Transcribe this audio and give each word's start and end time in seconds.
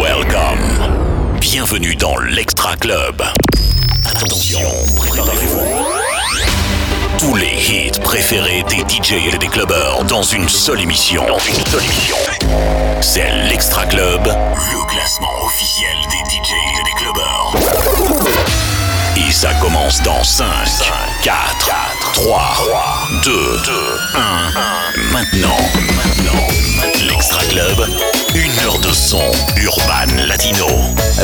Welcome. 0.00 1.38
Bienvenue 1.40 1.94
dans 1.94 2.16
l'Extra 2.18 2.74
Club. 2.76 3.22
Attention, 4.06 4.60
préparez-vous. 4.96 5.60
Tous 7.18 7.34
les 7.34 7.52
hits 7.52 8.00
préférés 8.02 8.64
des 8.70 8.78
DJ 8.78 9.34
et 9.34 9.36
des 9.36 9.48
clubbers 9.48 10.04
dans 10.04 10.22
une 10.22 10.48
seule 10.48 10.80
émission. 10.80 11.26
Dans 11.26 11.38
une 11.38 11.66
seule 11.66 11.84
émission. 11.84 12.16
C'est 13.02 13.30
l'Extra 13.50 13.84
Club, 13.86 14.24
le 14.24 14.90
classement 14.90 15.44
officiel 15.44 15.96
des 16.10 16.30
DJ 16.34 16.52
et 16.78 16.84
des 16.84 16.92
clubbers. 16.96 17.52
Et 19.16 19.30
ça 19.32 19.52
commence 19.60 20.00
dans 20.02 20.24
5, 20.24 20.46
4, 21.22 21.70
3, 22.24 22.40
2, 23.24 23.30
2, 23.30 23.72
1. 24.16 25.12
Maintenant, 25.12 25.56
maintenant, 25.96 26.48
l'Extra 27.08 27.40
Club, 27.44 27.86
une 28.34 28.66
heure 28.66 28.80
de 28.80 28.88
son 28.92 29.22
urban 29.56 30.26
latino. 30.26 30.66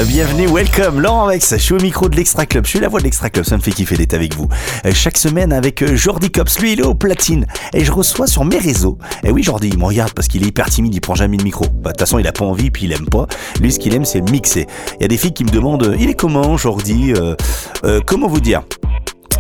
Bienvenue, 0.06 0.46
welcome, 0.46 1.00
Laurent 1.00 1.26
Vex, 1.26 1.50
je 1.50 1.56
suis 1.56 1.74
au 1.74 1.80
micro 1.80 2.08
de 2.08 2.14
l'Extra 2.14 2.46
Club, 2.46 2.64
je 2.64 2.70
suis 2.70 2.78
la 2.78 2.86
voix 2.88 3.00
de 3.00 3.04
l'Extra 3.06 3.28
Club, 3.28 3.44
ça 3.44 3.56
me 3.56 3.62
fait 3.62 3.72
kiffer 3.72 3.96
d'être 3.96 4.14
avec 4.14 4.36
vous. 4.36 4.46
Euh, 4.86 4.92
Chaque 4.94 5.18
semaine 5.18 5.52
avec 5.52 5.82
euh, 5.82 5.96
Jordi 5.96 6.30
Cops, 6.30 6.60
lui 6.60 6.74
il 6.74 6.80
est 6.80 6.84
au 6.86 6.94
platine, 6.94 7.44
et 7.72 7.84
je 7.84 7.90
reçois 7.90 8.28
sur 8.28 8.44
mes 8.44 8.58
réseaux. 8.58 8.96
Et 9.24 9.32
oui 9.32 9.42
Jordi, 9.42 9.70
il 9.70 9.78
me 9.78 9.86
regarde 9.86 10.12
parce 10.12 10.28
qu'il 10.28 10.44
est 10.44 10.48
hyper 10.48 10.70
timide, 10.70 10.94
il 10.94 11.00
prend 11.00 11.16
jamais 11.16 11.36
le 11.38 11.42
micro. 11.44 11.64
Bah, 11.64 11.90
De 11.90 11.94
toute 11.94 12.00
façon 12.00 12.20
il 12.20 12.26
a 12.28 12.32
pas 12.32 12.44
envie, 12.44 12.70
puis 12.70 12.84
il 12.84 12.92
aime 12.92 13.06
pas. 13.06 13.26
Lui 13.60 13.72
ce 13.72 13.80
qu'il 13.80 13.94
aime 13.96 14.04
c'est 14.04 14.20
mixer. 14.30 14.66
Il 15.00 15.02
y 15.02 15.04
a 15.06 15.08
des 15.08 15.18
filles 15.18 15.34
qui 15.34 15.42
me 15.44 15.50
demandent, 15.50 15.82
euh, 15.82 15.96
il 15.98 16.08
est 16.08 16.14
comment 16.14 16.56
Jordi 16.56 17.12
euh, 17.14 17.34
Comment 18.06 18.28
vous 18.28 18.40
dire? 18.40 18.62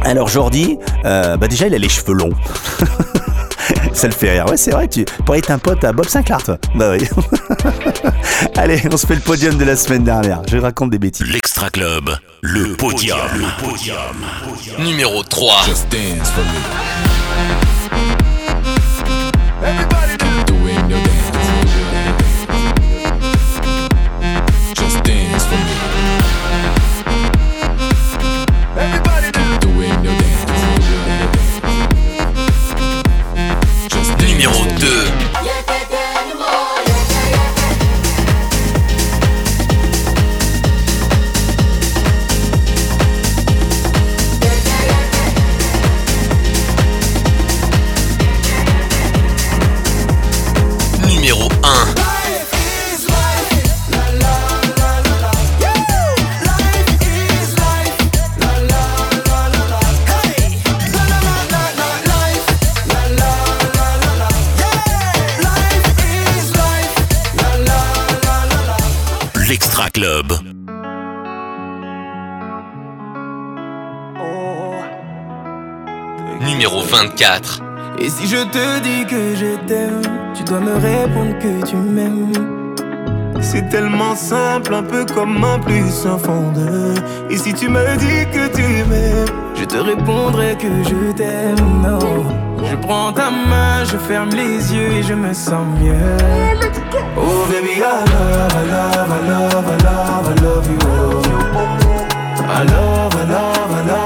Alors 0.02 0.28
Jordi, 0.28 0.78
euh, 1.04 1.36
bah 1.36 1.48
déjà 1.48 1.66
il 1.66 1.74
a 1.74 1.78
les 1.78 1.88
cheveux 1.88 2.14
longs. 2.14 2.32
Ça 3.92 4.08
le 4.08 4.12
fait 4.12 4.32
rire. 4.32 4.46
Ouais, 4.48 4.56
c'est 4.56 4.72
vrai, 4.72 4.88
tu 4.88 5.04
pourrais 5.24 5.38
être 5.38 5.50
un 5.50 5.58
pote 5.58 5.84
à 5.84 5.92
Bob 5.92 6.06
Sinclair, 6.06 6.42
toi. 6.42 6.58
Bah 6.74 6.92
oui. 6.92 7.08
Allez, 8.56 8.82
on 8.92 8.96
se 8.96 9.06
fait 9.06 9.14
le 9.14 9.20
podium 9.20 9.56
de 9.56 9.64
la 9.64 9.76
semaine 9.76 10.04
dernière. 10.04 10.42
Je 10.50 10.58
raconte 10.58 10.90
des 10.90 10.98
bêtises. 10.98 11.26
L'Extra 11.26 11.70
Club, 11.70 12.10
le 12.42 12.74
podium. 12.76 13.18
Le 13.34 13.64
podium. 13.64 13.96
Numéro 14.80 15.22
3. 15.22 15.62
Just 15.66 15.88
dance 15.90 16.28
for 16.30 16.44
me. 16.44 17.23
24. 76.94 77.60
Et 77.98 78.08
si 78.08 78.28
je 78.28 78.36
te 78.36 78.80
dis 78.80 79.04
que 79.04 79.34
je 79.34 79.56
t'aime, 79.66 80.02
tu 80.32 80.44
dois 80.44 80.60
me 80.60 80.74
répondre 80.74 81.36
que 81.40 81.66
tu 81.66 81.74
m'aimes. 81.74 82.32
C'est 83.40 83.68
tellement 83.68 84.14
simple, 84.14 84.72
un 84.72 84.84
peu 84.84 85.04
comme 85.04 85.42
un 85.42 85.58
plus 85.58 86.06
un 86.06 86.18
fond. 86.18 86.52
Et 87.30 87.36
si 87.36 87.52
tu 87.52 87.68
me 87.68 87.96
dis 87.96 88.30
que 88.32 88.46
tu 88.54 88.62
m'aimes, 88.88 89.26
je 89.56 89.64
te 89.64 89.76
répondrai 89.76 90.56
que 90.56 90.68
je 90.84 91.12
t'aime. 91.12 91.98
Je 92.70 92.76
prends 92.76 93.12
ta 93.12 93.28
main, 93.30 93.82
je 93.84 93.96
ferme 93.96 94.30
les 94.30 94.72
yeux 94.72 94.92
et 94.92 95.02
je 95.02 95.14
me 95.14 95.34
sens 95.34 95.66
mieux. 95.80 96.16
Oh 97.16 97.44
baby, 97.50 97.74
I 97.78 97.80
love, 97.80 98.54
I 98.54 98.64
love, 98.70 99.10
I 99.10 99.28
love, 99.30 99.66
I 99.66 99.76
love, 99.82 100.26
I 100.28 100.34
love 100.44 100.68
you. 100.70 100.78
I 102.46 102.62
love, 102.72 103.14
I 103.16 103.24
love, 103.32 103.72
I 103.72 103.82
love, 103.88 104.03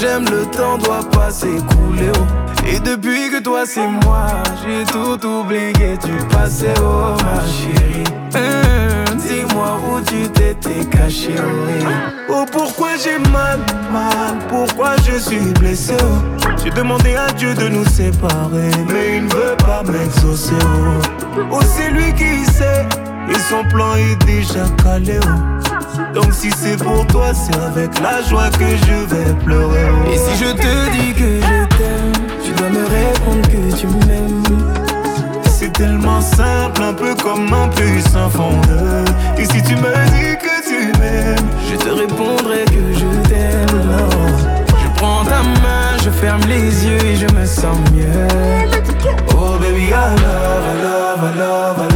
j'aime, 0.00 0.24
le 0.30 0.44
temps 0.46 0.78
doit 0.78 1.08
pas 1.10 1.30
s'écouler. 1.30 2.10
oh. 2.18 2.66
Et 2.66 2.78
depuis 2.80 3.30
que 3.30 3.42
toi 3.42 3.62
c'est 3.66 3.86
moi, 4.04 4.26
j'ai 4.62 4.84
tout 4.84 5.26
oublié, 5.26 5.98
tu 6.02 6.12
passais, 6.34 6.74
oh 6.80 7.16
ma 7.24 7.40
chérie. 7.46 8.04
Hum, 8.34 9.16
Dis-moi 9.18 9.80
où 9.90 10.00
tu 10.00 10.28
t'étais 10.30 10.84
caché, 10.90 11.34
oh. 11.38 11.88
Oh, 12.32 12.44
pourquoi 12.50 12.90
j'ai 13.02 13.18
mal, 13.30 13.58
mal, 13.92 14.38
pourquoi 14.48 14.96
je 15.04 15.18
suis 15.18 15.52
blessé, 15.58 15.94
oh? 16.00 16.46
J'ai 16.62 16.70
demandé 16.70 17.14
à 17.16 17.32
Dieu 17.32 17.54
de 17.54 17.68
nous 17.68 17.84
séparer, 17.86 18.70
mais 18.88 19.16
il 19.16 19.24
ne 19.24 19.30
veut 19.34 19.56
pas 19.58 19.82
m'exaucer, 19.82 20.54
oh. 20.62 21.38
Oh, 21.50 21.60
c'est 21.76 21.90
lui 21.90 22.12
qui 22.14 22.44
sait, 22.52 22.86
et 23.30 23.38
son 23.48 23.64
plan 23.68 23.94
est 23.96 24.16
déjà 24.26 24.64
calé, 24.82 25.18
oh. 25.24 26.14
Donc 26.14 26.32
si 26.32 26.50
c'est 26.50 26.76
pour 26.76 27.06
toi, 27.06 27.32
c'est 27.34 27.58
avec 27.58 27.98
la 28.00 28.22
joie 28.22 28.50
que 28.50 28.66
je 28.66 29.14
vais 29.14 29.32
pleurer. 29.44 29.86
Et 30.12 30.18
si 30.18 30.44
je 30.44 30.50
te 30.52 30.90
dis 30.90 31.12
que 31.14 31.40
je 31.40 31.76
t'aime, 31.76 32.26
tu 32.44 32.52
dois 32.52 32.68
me 32.70 32.84
répondre 32.84 33.46
que 33.48 33.76
tu 33.76 33.86
m'aimes. 33.86 34.42
C'est 35.44 35.72
tellement 35.72 36.20
simple, 36.20 36.82
un 36.82 36.94
peu 36.94 37.14
comme 37.14 37.52
un 37.52 37.68
plus 37.68 38.04
un 38.16 38.28
fondeur. 38.30 39.04
Et 39.38 39.44
si 39.44 39.62
tu 39.62 39.76
me 39.76 39.92
dis 40.14 40.36
que 40.38 40.54
tu 40.68 40.98
m'aimes, 40.98 41.48
je 41.70 41.76
te 41.76 41.90
répondrai 41.90 42.64
que 42.64 42.94
je 42.94 43.28
t'aime. 43.28 43.80
Non. 43.86 44.08
Je 44.82 44.88
prends 44.96 45.24
ta 45.24 45.42
main, 45.42 45.98
je 46.02 46.10
ferme 46.10 46.42
les 46.48 46.86
yeux 46.86 47.04
et 47.04 47.16
je 47.16 47.26
me 47.34 47.44
sens 47.44 47.76
mieux. 47.94 48.26
Oh 49.36 49.58
baby, 49.60 49.88
I 49.88 49.90
love, 49.90 50.64
I 50.64 50.82
love, 50.82 51.22
I 51.22 51.38
love, 51.38 51.78
I 51.78 51.84
love, 51.84 51.89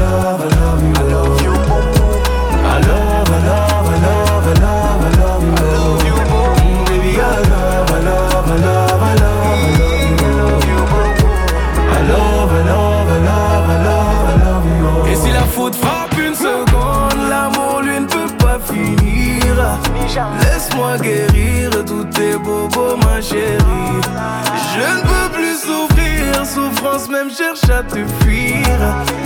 te 27.94 28.24
fuir. 28.24 28.78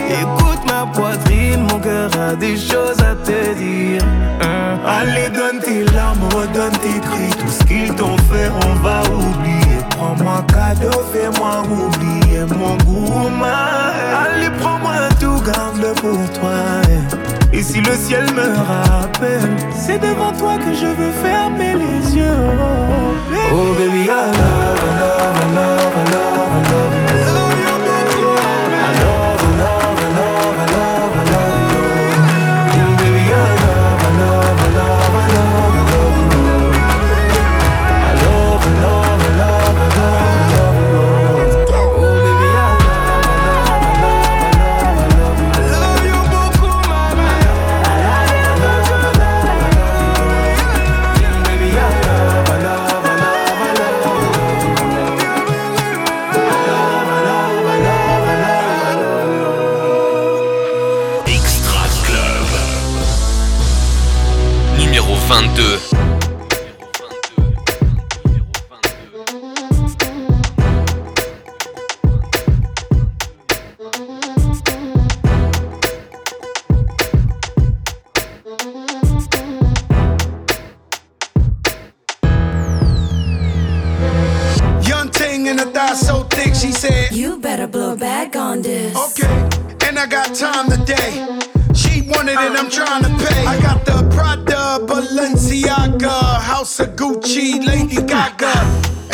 Écoute 0.09 0.63
ma 0.67 0.87
poitrine, 0.93 1.63
mon 1.71 1.79
cœur 1.81 2.11
a 2.21 2.35
des 2.35 2.57
choses 2.57 3.01
à 3.01 3.15
te 3.15 3.55
dire. 3.55 4.03
Hein. 4.43 4.79
Allez, 4.87 5.29
donne 5.29 5.61
tes 5.61 5.85
larmes, 5.95 6.25
redonne 6.35 6.77
tes 6.83 7.01
cris. 7.01 7.33
Tout 7.39 7.49
ce 7.49 7.65
qu'ils 7.65 7.95
t'ont 7.95 8.17
fait, 8.31 8.51
on 8.67 8.75
va 8.83 9.01
oublier. 9.03 9.79
Prends-moi 9.91 10.45
cadeau, 10.49 11.03
fais-moi 11.13 11.63
oublier 11.63 12.45
mon 12.57 12.77
gourmand. 12.85 13.47
Allez, 14.23 14.51
prends-moi 14.61 15.09
tout, 15.21 15.41
garde-le 15.45 15.93
pour 15.95 16.31
toi. 16.39 16.59
Et 17.53 17.63
si 17.63 17.81
le 17.81 17.95
ciel 17.95 18.27
me 18.35 18.49
rappelle, 18.73 19.49
c'est 19.75 19.99
devant 19.99 20.33
toi 20.33 20.59
que 20.59 20.75
je 20.75 20.87
veux 20.87 21.13
fermer 21.23 21.75
les 21.75 22.17
yeux. 22.17 22.47
Oh 23.51 23.73
baby, 23.79 24.03
I 24.03 24.09
love, 24.09 24.79
I 24.85 25.01
love, 25.01 25.37
I 25.37 25.55
love, 25.55 25.97
I 25.97 26.13
love, 26.13 26.67
I 26.67 26.73
love 26.73 27.08
in 85.49 85.59
a 85.59 85.65
thigh 85.65 85.95
so 85.95 86.25
thick, 86.25 86.55
she 86.55 86.71
said, 86.73 87.11
You 87.11 87.39
better 87.39 87.67
blow 87.67 87.97
back 87.97 88.37
on 88.37 88.61
this. 88.61 88.95
Okay, 88.95 89.49
and 89.87 89.99
I 89.99 90.07
got 90.07 90.35
time 90.35 90.69
today. 90.69 91.25
She 91.75 92.03
wanted 92.03 92.33
it, 92.33 92.55
I'm 92.61 92.71
trying 92.71 93.03
to 93.05 93.13
pay. 93.25 93.47
I 93.47 93.61
got 93.61 93.85
the 93.87 93.99
Prada, 94.15 94.85
Balenciaga, 94.87 96.41
House 96.41 96.81
of 96.81 96.89
Gucci, 96.97 97.65
Lady 97.65 97.97
Gaga. 97.97 98.53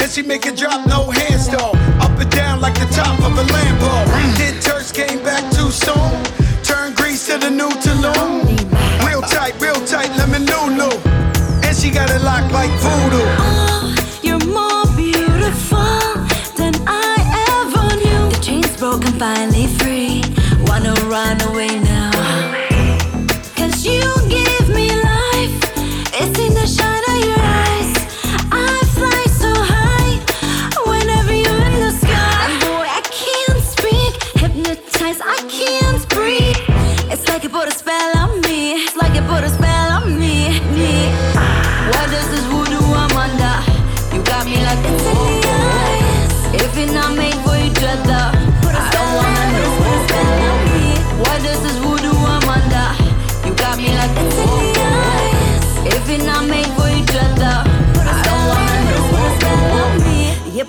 And 0.01 0.11
she 0.11 0.23
make 0.23 0.45
it 0.47 0.57
drop, 0.57 0.87
no 0.89 1.11
hands 1.11 1.49
though. 1.49 1.73
Up 2.05 2.19
and 2.19 2.31
down 2.31 2.61
like 2.61 2.75
the 2.75 2.87
top 2.87 3.19
of 3.21 3.39
a 3.39 3.45
Lambo. 3.55 4.37
Did 4.37 4.61
Turks 4.61 4.91
came 4.91 5.23
back 5.23 5.45
too 5.53 5.71
soon? 5.71 6.11
Turn 6.65 6.95
grease 6.95 7.27
to 7.29 7.39
the 7.39 7.51
new 7.51 7.71
Tulum. 7.85 8.43
Real 9.07 9.23
tight, 9.23 9.55
real 9.61 9.81
tight, 9.87 10.11
lemon 10.19 10.47
Lulu. 10.47 10.91
And 11.63 11.77
she 11.77 11.91
got 11.91 12.11
it 12.11 12.23
locked 12.23 12.53
like 12.53 12.71
voodoo. 12.81 13.44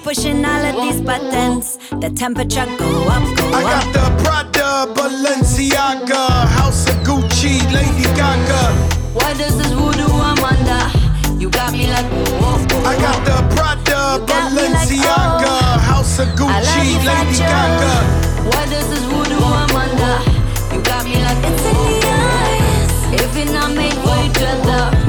Pushing 0.06 0.46
all 0.46 0.63
of 0.69 0.75
these 0.84 1.02
buttons. 1.02 1.78
The 2.00 2.12
temperature 2.12 2.68
go 2.78 2.90
up, 3.10 3.25
go 3.38 3.46
I 3.57 3.62
got 3.63 3.88
up. 3.88 3.94
the 3.98 4.06
Prada, 4.22 4.69
Balenciaga, 4.94 6.46
House 6.57 6.88
of 6.88 6.98
Gucci, 7.07 7.57
Lady 7.74 8.06
Gaga. 8.13 8.62
What 9.18 9.36
does 9.40 9.57
this 9.57 9.72
voodoo 9.72 10.06
I'm? 10.30 10.38
You 11.42 11.50
got 11.50 11.72
me 11.72 11.88
like 11.90 12.06
whoa, 12.06 12.54
whoa, 12.69 12.86
I 12.86 12.96
got 13.02 13.19
the 13.25 13.38
Prada, 13.56 14.24
got 14.30 14.54
me 14.54 14.62
like, 14.62 14.86
Balenciaga, 14.86 15.56
oh. 15.66 15.90
House 15.90 16.19
of 16.19 16.28
I 16.28 16.36
Gucci, 16.38 16.86
Lady. 17.10 17.38
Gaga. 17.40 17.94
What 18.54 18.69
does 18.69 18.88
this 18.92 19.06
voodoo 19.10 19.42
under? 19.81 20.18
You 20.75 20.81
got 20.84 21.04
me 21.04 21.18
like 21.25 21.42
it's 21.50 21.66
in 21.66 21.78
the 21.81 21.98
eyes. 22.13 23.22
If 23.22 23.36
you're 23.36 23.54
not 23.58 23.74
made 23.74 23.98
for 24.06 24.18
each 24.22 24.38
other, 24.38 25.05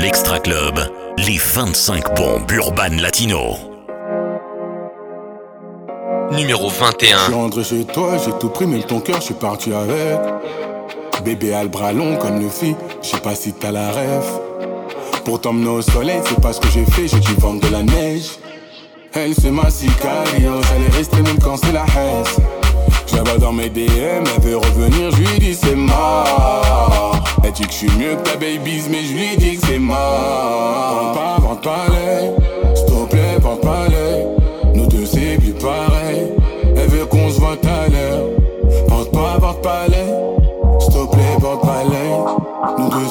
L'Extra 0.00 0.40
Club, 0.40 0.80
les 1.18 1.36
25 1.36 2.16
bombes 2.16 2.50
urbaines 2.50 3.00
latino. 3.00 3.69
Numéro 6.32 6.68
Je 6.68 6.74
suis 6.74 6.84
21. 6.84 7.34
rentré 7.34 7.64
chez 7.64 7.84
toi, 7.84 8.16
j'ai 8.24 8.32
tout 8.38 8.48
pris, 8.50 8.66
mais 8.66 8.80
ton 8.82 9.00
cœur, 9.00 9.16
je 9.16 9.26
suis 9.26 9.34
parti 9.34 9.72
avec. 9.72 10.18
Bébé 11.24 11.52
a 11.52 11.62
le 11.62 11.68
bras 11.68 11.92
long 11.92 12.16
comme 12.16 12.48
fit, 12.50 12.74
je 13.02 13.08
sais 13.08 13.18
pas 13.20 13.34
si 13.34 13.52
t'as 13.52 13.72
la 13.72 13.90
rêve. 13.90 14.24
Pour 15.24 15.40
t'emmener 15.40 15.68
au 15.68 15.82
soleil, 15.82 16.20
c'est 16.26 16.40
pas 16.40 16.52
ce 16.52 16.60
que 16.60 16.68
j'ai 16.68 16.84
fait, 16.84 17.08
j'ai 17.08 17.20
dû 17.20 17.34
vendre 17.34 17.60
de 17.60 17.68
la 17.72 17.82
neige. 17.82 18.38
Elle, 19.12 19.34
c'est 19.34 19.50
ma 19.50 19.68
sicario, 19.70 20.60
est 20.60 20.96
restée 20.96 21.20
même 21.22 21.38
quand 21.42 21.56
c'est 21.56 21.72
la 21.72 21.84
haine. 21.96 22.24
Vois 23.24 23.38
dans 23.38 23.52
mes 23.52 23.68
DM, 23.68 24.24
elle 24.34 24.42
veut 24.42 24.56
revenir, 24.56 25.10
je 25.10 25.16
lui 25.18 25.38
dis 25.38 25.54
c'est 25.54 25.74
mort. 25.76 27.16
Elle 27.44 27.52
dit 27.52 27.62
que 27.64 27.70
je 27.72 27.76
suis 27.76 27.90
mieux 27.98 28.16
que 28.16 28.22
ta 28.22 28.36
baby's, 28.36 28.88
mais 28.90 29.04
je 29.04 29.12
lui 29.12 29.36
dis 29.36 29.56
que 29.58 29.66
c'est 29.66 29.78
mort. 29.78 31.12
Vente 31.12 31.14
pas, 31.14 31.36
vente 31.40 31.62
pas 31.62 31.86
l'œil, 31.88 32.30
s'il 32.74 32.86
te 32.86 33.04
plaît, 33.10 33.36
vente 33.40 33.60
pas 33.60 33.88
l'œil. 33.88 33.99
Plus. 42.88 43.10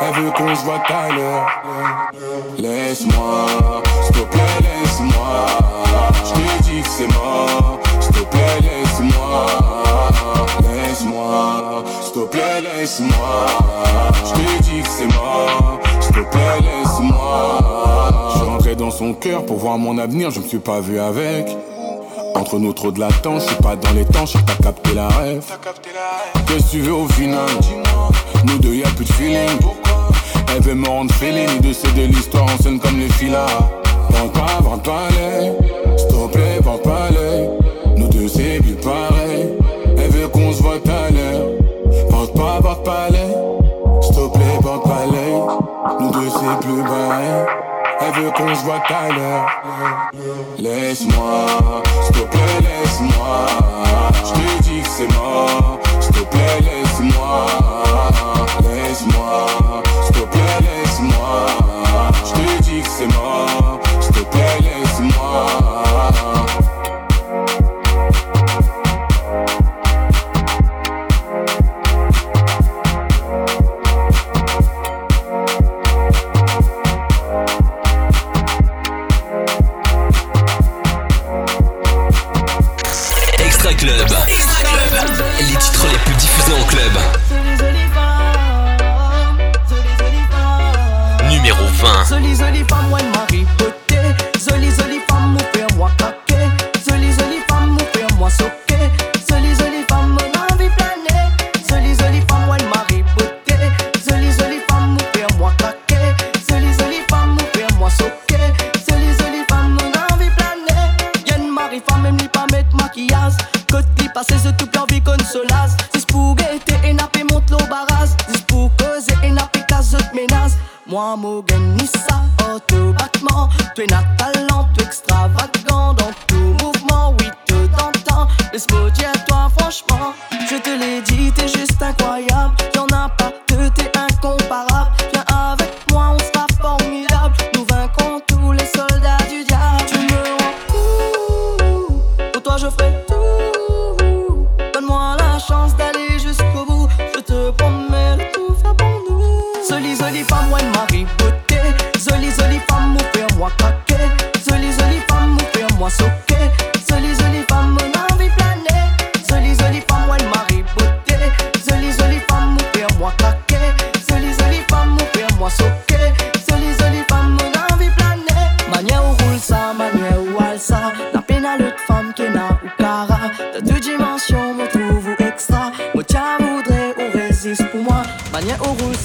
Elle 0.00 0.22
veut 0.22 0.30
qu'on 0.32 0.54
se 0.54 0.64
voit 0.64 0.80
tout 0.86 0.92
à 0.92 1.14
l'heure. 1.14 1.46
Laisse-moi, 2.58 3.46
s'il 4.02 4.16
te 4.16 4.22
plaît, 4.22 4.58
laisse-moi. 4.60 5.46
Je 6.24 6.32
te 6.32 6.62
dis 6.64 6.82
que 6.82 6.88
c'est 6.88 7.08
mort. 7.08 7.78
S'il 8.00 8.12
te 8.12 8.24
plaît, 8.24 8.60
laisse-moi. 8.62 9.46
Laisse-moi, 10.62 11.84
s'il 12.02 12.12
te 12.12 12.26
plaît, 12.26 12.60
laisse-moi. 12.62 13.46
Je 14.24 14.32
te 14.32 14.62
dis 14.62 14.82
que 14.82 14.88
c'est 14.88 15.14
mort. 15.14 15.78
S'il 16.00 16.14
te 16.14 16.30
plaît, 16.30 16.60
laisse-moi. 16.60 17.60
Je 18.64 18.74
dans 18.74 18.90
son 18.90 19.12
cœur 19.12 19.44
pour 19.44 19.58
voir 19.58 19.76
mon 19.76 19.98
avenir, 19.98 20.30
je 20.30 20.40
me 20.40 20.46
suis 20.46 20.58
pas 20.58 20.80
vu 20.80 20.98
avec. 20.98 21.46
Entre 22.34 22.58
nous 22.58 22.72
trop 22.72 22.90
de 22.90 23.00
latence, 23.00 23.42
je 23.42 23.48
suis 23.48 23.56
pas 23.56 23.76
dans 23.76 23.92
les 23.92 24.04
temps, 24.04 24.26
je 24.26 24.38
pas 24.38 24.54
capté 24.62 24.94
la 24.94 25.08
rêve. 25.08 25.42
Qu'est-ce 26.46 26.64
que 26.64 26.70
tu 26.70 26.80
veux 26.80 26.94
au 26.94 27.08
final? 27.08 27.48
Nous 28.44 28.58
deux 28.58 28.74
y'a 28.74 28.88
plus 28.88 29.04
de 29.04 29.12
feeling. 29.12 29.58
Elle 30.54 30.62
veut 30.62 30.74
me 30.74 30.86
rendre 30.88 31.12
fêlé, 31.14 31.46
ni 31.46 31.60
de 31.60 31.72
c'est 31.72 31.94
de 31.94 32.02
l'histoire 32.02 32.44
en 32.44 32.62
scène 32.62 32.78
comme 32.78 32.98
les 32.98 33.08
filas. 33.08 33.46
Vente 34.10 34.32
pas, 34.32 34.60
vente 34.62 34.82
pas 34.82 35.08
l'œil, 35.10 35.52
s'il 35.96 36.08
te 36.08 36.26
plaît, 36.32 36.58
vente 36.62 36.82
pas 36.82 37.10
l'œil. 37.10 37.48
Nous 37.96 38.08
deux 38.08 38.28
c'est 38.28 38.60
plus 38.60 38.74
pareil. 38.74 39.48
Elle 39.98 40.10
veut 40.10 40.28
qu'on 40.28 40.52
se 40.52 40.62
voit 40.62 40.74
à 40.74 41.10
l'heure. 41.10 41.46
Vente 42.10 42.34
pas, 42.34 42.60
vente 42.60 42.84
pas 42.84 43.08
l'œil, 43.10 43.34
s'il 44.02 44.14
te 44.14 44.28
plaît, 44.28 44.58
vente 44.62 44.82
pas 44.84 45.06
l'œil. 45.10 45.42
Nous 46.00 46.10
deux 46.10 46.28
c'est 46.28 46.66
plus 46.66 46.82
pareil. 46.82 47.71
Elle 48.04 48.22
veut 48.22 48.30
qu'on 48.30 48.54
se 48.54 48.64
voit 48.64 48.80
tout 48.86 48.94
à 48.94 49.08
l'heure. 49.14 49.46
Laisse-moi, 50.58 51.46
s'il 52.02 52.14
te 52.16 52.22
plaît, 52.22 52.60
laisse-moi. 52.60 53.61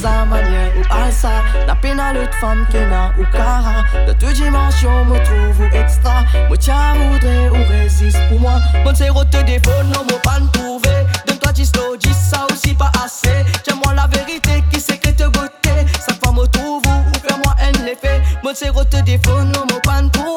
Ça, 0.01 0.25
manière 0.25 0.71
où 0.77 0.81
elle 1.05 1.11
ça. 1.11 1.41
La 1.65 1.73
à 1.73 2.13
l'autre 2.13 2.33
femme 2.39 2.67
qui 2.69 2.77
n'a 2.77 3.11
ou 3.19 3.25
cara. 3.31 3.83
De 4.05 4.13
deux 4.13 4.31
dimensions, 4.31 5.05
me 5.05 5.17
trouve 5.25 5.59
ou 5.59 5.75
extra. 5.75 6.23
Moi, 6.47 6.57
tiens, 6.57 6.93
voudrais 6.93 7.49
ou 7.49 7.67
résiste 7.67 8.19
pour 8.29 8.39
moi. 8.39 8.59
Mon 8.85 8.93
zéro 8.93 9.23
te 9.23 9.37
défaut, 9.43 9.83
non, 9.85 10.05
moi, 10.07 10.19
pas 10.23 10.39
me 10.39 10.47
trouver. 10.51 11.05
Donne-toi 11.25 11.51
10 11.51 11.65
slow, 11.65 11.97
10 11.97 12.13
ça 12.13 12.45
aussi 12.51 12.75
pas 12.75 12.91
assez. 13.03 13.43
Tiens-moi 13.63 13.93
la 13.95 14.07
vérité 14.07 14.63
qui 14.71 14.79
sécrète 14.79 15.23
beauté. 15.23 15.87
Sa 15.99 16.13
femme 16.13 16.35
me 16.35 16.45
trouve 16.45 16.83
ou 16.85 17.09
ou 17.09 17.27
fais-moi 17.27 17.55
un 17.59 17.85
effet. 17.87 18.21
Mon 18.43 18.53
zéro 18.53 18.83
te 18.83 18.97
défaut, 18.97 19.41
non, 19.41 19.65
moi, 19.67 19.81
pas 19.83 20.01
me 20.03 20.09
trouver. 20.09 20.36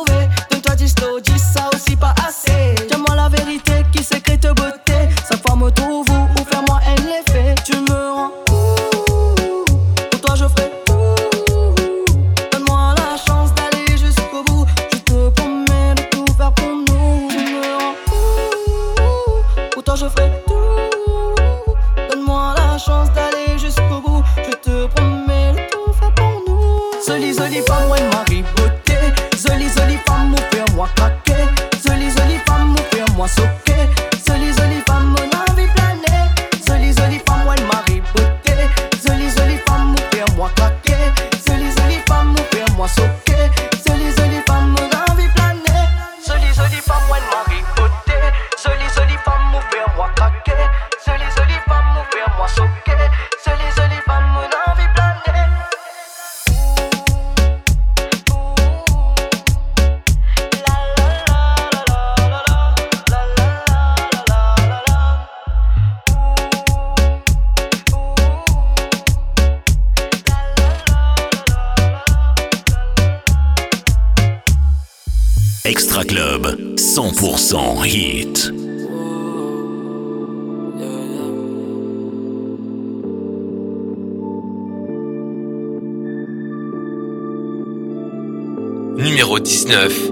Numéro 89.00 89.38
19. 89.38 90.11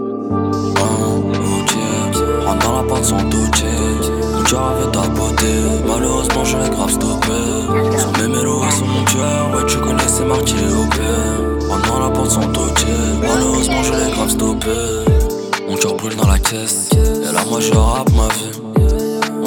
Rentre 2.46 2.66
dans 2.66 2.76
la 2.76 2.82
porte 2.84 3.04
sans 3.04 3.28
toucher 3.28 3.66
Mon 4.34 4.42
cœur 4.44 4.64
avait 4.64 4.90
ta 4.90 5.06
beauté 5.08 5.44
Malheureusement 5.86 6.44
je 6.44 6.56
l'ai 6.56 6.70
grave 6.70 6.90
stoppé. 6.90 7.28
Sont 7.98 8.12
mes 8.12 8.34
et 8.34 8.70
sont 8.70 8.86
mon 8.86 9.04
tueur 9.04 9.50
Ouais 9.54 9.66
tu 9.66 9.76
connais 9.76 10.08
c'est 10.08 10.24
Marty 10.24 10.54
Léopé 10.54 11.68
Rentre 11.68 11.88
dans 11.92 12.00
la 12.00 12.10
porte 12.10 12.30
sans 12.30 12.50
toucher 12.50 12.86
Malheureusement 13.20 13.82
je 13.82 13.92
l'ai 13.92 14.10
grave 14.10 14.30
stoppé. 14.30 14.70
Mon 15.68 15.76
cœur 15.76 15.94
brûle 15.94 16.16
dans 16.16 16.28
la 16.28 16.38
caisse. 16.38 16.88
Et 16.94 17.32
là 17.32 17.44
moi 17.50 17.60
je 17.60 17.74
rappe 17.74 18.10
ma 18.12 18.28
vie 18.28 18.67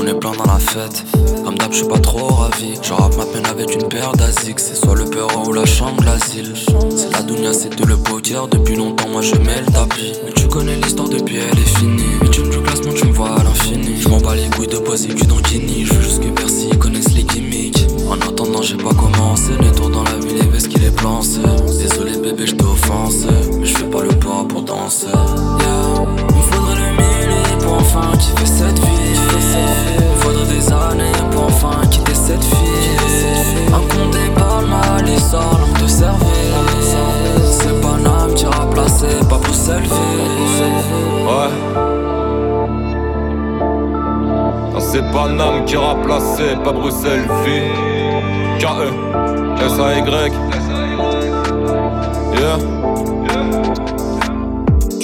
on 0.02 0.08
est 0.08 0.14
plein 0.20 0.32
dans 0.32 0.52
la 0.52 0.58
fête, 0.58 1.04
comme 1.44 1.58
d'hab 1.58 1.72
je 1.72 1.78
suis 1.78 1.88
pas 1.88 2.00
trop 2.00 2.28
ravi. 2.28 2.74
Je 2.82 2.94
rappe 2.94 3.16
ma 3.18 3.26
peine 3.26 3.46
avec 3.46 3.74
une 3.76 3.88
paire 3.88 4.12
d'asics 4.14 4.60
C'est 4.60 4.76
soit 4.76 4.96
le 4.96 5.06
perron 5.06 5.48
ou 5.48 5.54
la 5.54 5.66
chambre 5.66 6.04
l'asile. 6.04 6.54
C'est 6.96 7.12
la 7.12 7.22
dounia 7.22 7.54
c'est 7.54 7.70
tout 7.70 7.86
le 7.86 7.98
poker 7.98 8.48
Depuis 8.48 8.76
longtemps 8.76 9.10
moi 9.10 9.22
je 9.22 9.36
mets 9.36 9.62
le 9.66 9.72
tapis 9.72 10.14
Mais 10.26 10.32
tu 10.34 10.48
connais 10.48 10.76
l'histoire 10.76 11.10
depuis 11.10 11.38
elle 11.38 11.58
est 11.58 11.78
finie. 11.78 12.04
Mais 12.22 12.30
tu 12.30 12.42
me 12.42 12.52
joues 12.52 12.62
classement 12.62 12.94
tu 12.94 13.06
me 13.06 13.14
vois 13.14 13.30
à 13.30 13.44
l'infini. 13.44 14.02
Je 14.02 14.10
m'en 14.10 14.20
bats 14.20 14.36
les 14.36 14.50
couilles 14.50 14.68
de 14.68 14.78
poser 14.78 15.10
du 15.10 15.24
dans 15.24 15.40
Guinée 15.42 15.86
Je 15.86 15.94
veux 15.94 16.02
juste 16.02 16.22
que 16.24 16.30
Bercy 16.30 16.70
connaisse 16.80 17.14
les 17.14 17.24
gimmicks. 17.24 17.86
En 18.10 18.16
attendant 18.16 18.62
j'ai 18.62 18.78
pas 18.78 18.94
commencé. 18.94 19.52
Les 19.60 19.72
tours 19.72 19.90
dans 19.90 20.04
la 20.04 20.18
ville 20.18 20.38
les 20.42 20.48
vestes 20.48 20.70
qu'il 20.70 20.84
est 20.84 20.96
plancé 20.96 21.42
Désolé 21.80 22.18
bébé 22.18 22.48
je 22.48 22.56
t'offense. 22.56 23.26
Mais 23.60 23.66
je 23.66 23.78
fais 23.78 23.90
pas 23.90 24.02
le 24.02 24.10
pas 24.10 24.46
pour 24.48 24.64
danser. 24.64 25.08
Yeah. 25.08 26.11
Pour 27.72 27.80
enfin 27.80 28.18
kiffer 28.18 28.46
cette 28.46 28.80
vie 28.80 29.14
Il 29.14 30.22
faudrait 30.22 30.46
des 30.46 30.72
années 30.72 31.12
pour 31.32 31.46
enfin 31.46 31.82
quitter 31.90 32.14
cette 32.14 32.44
fille 32.44 33.68
Un 33.68 33.80
compte 33.80 34.18
balles 34.38 34.66
mal 34.66 35.08
et 35.08 35.20
sort 35.20 35.60
l'homme 35.60 35.82
de 35.82 35.88
servir 35.88 36.28
C'est 37.52 37.82
pas 37.82 37.98
Nam 37.98 38.34
qui 38.36 38.46
placer, 38.74 39.20
pas 39.30 39.38
pour 39.38 39.56
Ouais. 41.28 41.52
C'est 44.80 45.12
pas 45.12 45.30
Nam 45.30 45.66
qui 45.66 45.76
placer, 46.04 46.56
pas 46.64 46.72
Bruxelles, 46.74 47.28
vie. 47.46 48.60
K-E, 48.60 48.90
S-A-Y. 49.66 50.32
Yeah. 52.34 52.81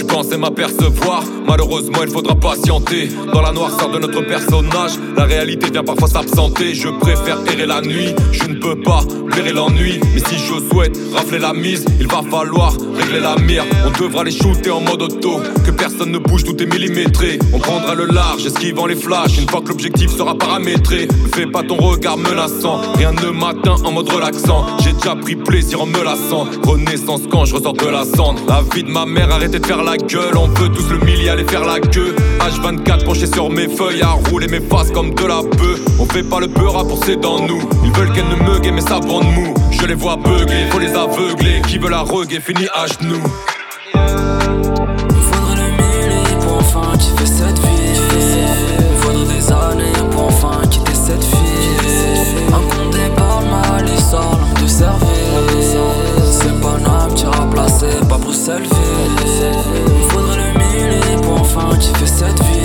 Tu 0.07 0.13
pensais 0.15 0.37
m'apercevoir, 0.37 1.23
malheureusement 1.45 1.99
il 2.01 2.09
faudra 2.09 2.33
patienter. 2.33 3.09
Dans 3.33 3.41
la 3.41 3.51
noirceur 3.51 3.91
de 3.91 3.99
notre 3.99 4.21
personnage, 4.21 4.91
la 5.17 5.25
réalité 5.25 5.69
vient 5.69 5.83
parfois 5.83 6.07
s'absenter. 6.07 6.73
Je 6.73 6.87
préfère 6.87 7.39
errer 7.51 7.65
la 7.65 7.81
nuit, 7.81 8.15
je 8.31 8.45
ne 8.45 8.55
peux 8.55 8.81
pas 8.81 9.01
l'ennui. 9.43 9.99
Mais 10.13 10.21
si 10.27 10.37
je 10.37 10.53
souhaite 10.71 10.97
rafler 11.13 11.39
la 11.39 11.53
mise, 11.53 11.85
il 11.99 12.07
va 12.07 12.21
falloir 12.29 12.73
régler 12.95 13.19
la 13.19 13.35
mire. 13.37 13.63
On 13.85 13.91
devra 13.91 14.23
les 14.23 14.31
shooter 14.31 14.71
en 14.71 14.81
mode 14.81 15.01
auto, 15.01 15.39
que 15.65 15.71
personne 15.71 16.11
ne 16.11 16.17
bouge, 16.17 16.43
tout 16.43 16.61
est 16.61 16.65
millimétré. 16.65 17.39
On 17.53 17.59
prendra 17.59 17.95
le 17.95 18.05
large, 18.05 18.45
esquivant 18.45 18.85
les 18.85 18.95
flashs, 18.95 19.37
une 19.37 19.49
fois 19.49 19.61
que 19.61 19.69
l'objectif 19.69 20.11
sera 20.11 20.35
paramétré. 20.35 21.07
Ne 21.07 21.27
fais 21.35 21.45
pas 21.45 21.63
ton 21.63 21.75
regard 21.75 22.17
menaçant, 22.17 22.81
rien 22.95 23.11
ne 23.11 23.29
m'atteint 23.29 23.75
en 23.83 23.91
mode 23.91 24.09
relaxant. 24.09 24.65
J'ai 24.83 24.93
déjà 24.93 25.15
pris 25.15 25.35
plaisir 25.35 25.81
en 25.81 25.85
me 25.85 26.03
lassant. 26.03 26.47
Renaissance 26.65 27.21
quand 27.31 27.45
je 27.45 27.55
ressors 27.55 27.73
de 27.73 27.87
la 27.87 28.05
cendre. 28.05 28.41
La 28.47 28.63
vie 28.73 28.83
de 28.83 28.89
ma 28.89 29.05
mère, 29.05 29.31
arrêtez 29.31 29.59
de 29.59 29.65
faire 29.65 29.83
la 29.83 29.97
gueule. 29.97 30.35
On 30.37 30.47
veut 30.47 30.69
tous 30.69 30.89
le 30.89 30.99
millier, 30.99 31.29
aller 31.29 31.45
faire 31.45 31.65
la 31.65 31.79
queue. 31.79 32.15
H24 32.39 33.05
penché 33.05 33.27
sur 33.27 33.49
mes 33.49 33.67
feuilles, 33.67 34.01
à 34.01 34.11
rouler 34.29 34.47
mes 34.47 34.61
faces 34.61 34.91
comme 34.91 35.13
de 35.13 35.25
la 35.25 35.41
bœuf. 35.41 35.79
On 35.99 36.05
fait 36.05 36.23
pas 36.23 36.39
le 36.39 36.47
beurre 36.47 36.77
à 36.77 36.85
pousser 36.85 37.15
dans 37.15 37.39
nous. 37.39 37.61
Ils 37.83 37.91
veulent 37.91 38.11
qu'elle 38.13 38.27
ne 38.29 38.35
me 38.35 38.59
guette, 38.59 38.73
mais 38.73 38.81
ça 38.81 38.99
bande 38.99 39.26
je 39.71 39.85
les 39.85 39.93
vois 39.93 40.15
beugler, 40.15 40.67
faut 40.69 40.79
les 40.79 40.93
aveugler, 40.93 41.61
qui 41.67 41.77
veut 41.77 41.89
la 41.89 42.01
rugue 42.01 42.33
et 42.33 42.39
finit 42.39 42.67
à 42.73 42.87
genoux. 42.87 43.23
Faudrait 43.93 45.55
le 45.55 45.69
mille 45.71 46.37
pour 46.41 46.57
enfin 46.57 46.97
kiffer 46.97 47.25
cette 47.25 47.59
vie. 47.59 47.99
Faudrait 48.99 49.33
des 49.33 49.51
années 49.51 50.09
pour 50.11 50.25
enfin 50.25 50.61
quitter 50.69 50.93
cette 50.93 51.23
fille. 51.23 51.37
Un 52.49 52.61
compte 52.69 52.93
départ 52.93 53.41
mal 53.43 53.85
et 53.87 54.01
sort 54.01 54.39
de 54.61 54.67
service. 54.67 55.77
C'est 56.31 56.61
pas 56.61 56.77
Nam 56.79 57.13
qui 57.15 57.25
remplacé, 57.25 57.87
pas 58.09 58.17
Bruxelles 58.17 58.63
Ville. 58.63 59.53
Faudrait 60.09 60.37
le 60.37 60.49
mille 60.59 61.21
pour 61.21 61.41
enfin 61.41 61.69
kiffer 61.77 62.07
cette 62.07 62.41
vie. 62.43 62.56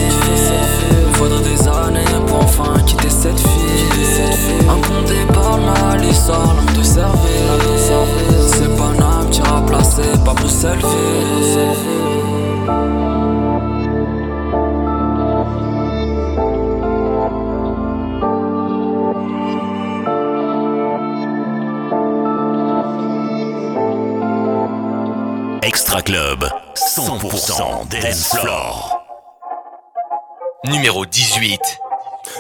sale, 6.27 6.57
on 6.61 6.73
te 6.73 6.83
servit. 6.83 7.23
C'est 8.47 8.77
pas 8.77 8.93
un 9.05 9.25
petit 9.27 9.43
remplacé, 9.43 10.03
pas 10.25 10.35
plus 10.35 10.49
selfie. 10.49 10.87
Extra 25.63 26.03
Club, 26.03 26.45
100%, 26.75 27.37
100 27.37 27.87
dance 27.91 28.37
floor. 28.41 29.03
Numéro 30.67 31.07
18. 31.07 31.61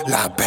La 0.08 0.28
belle, 0.36 0.46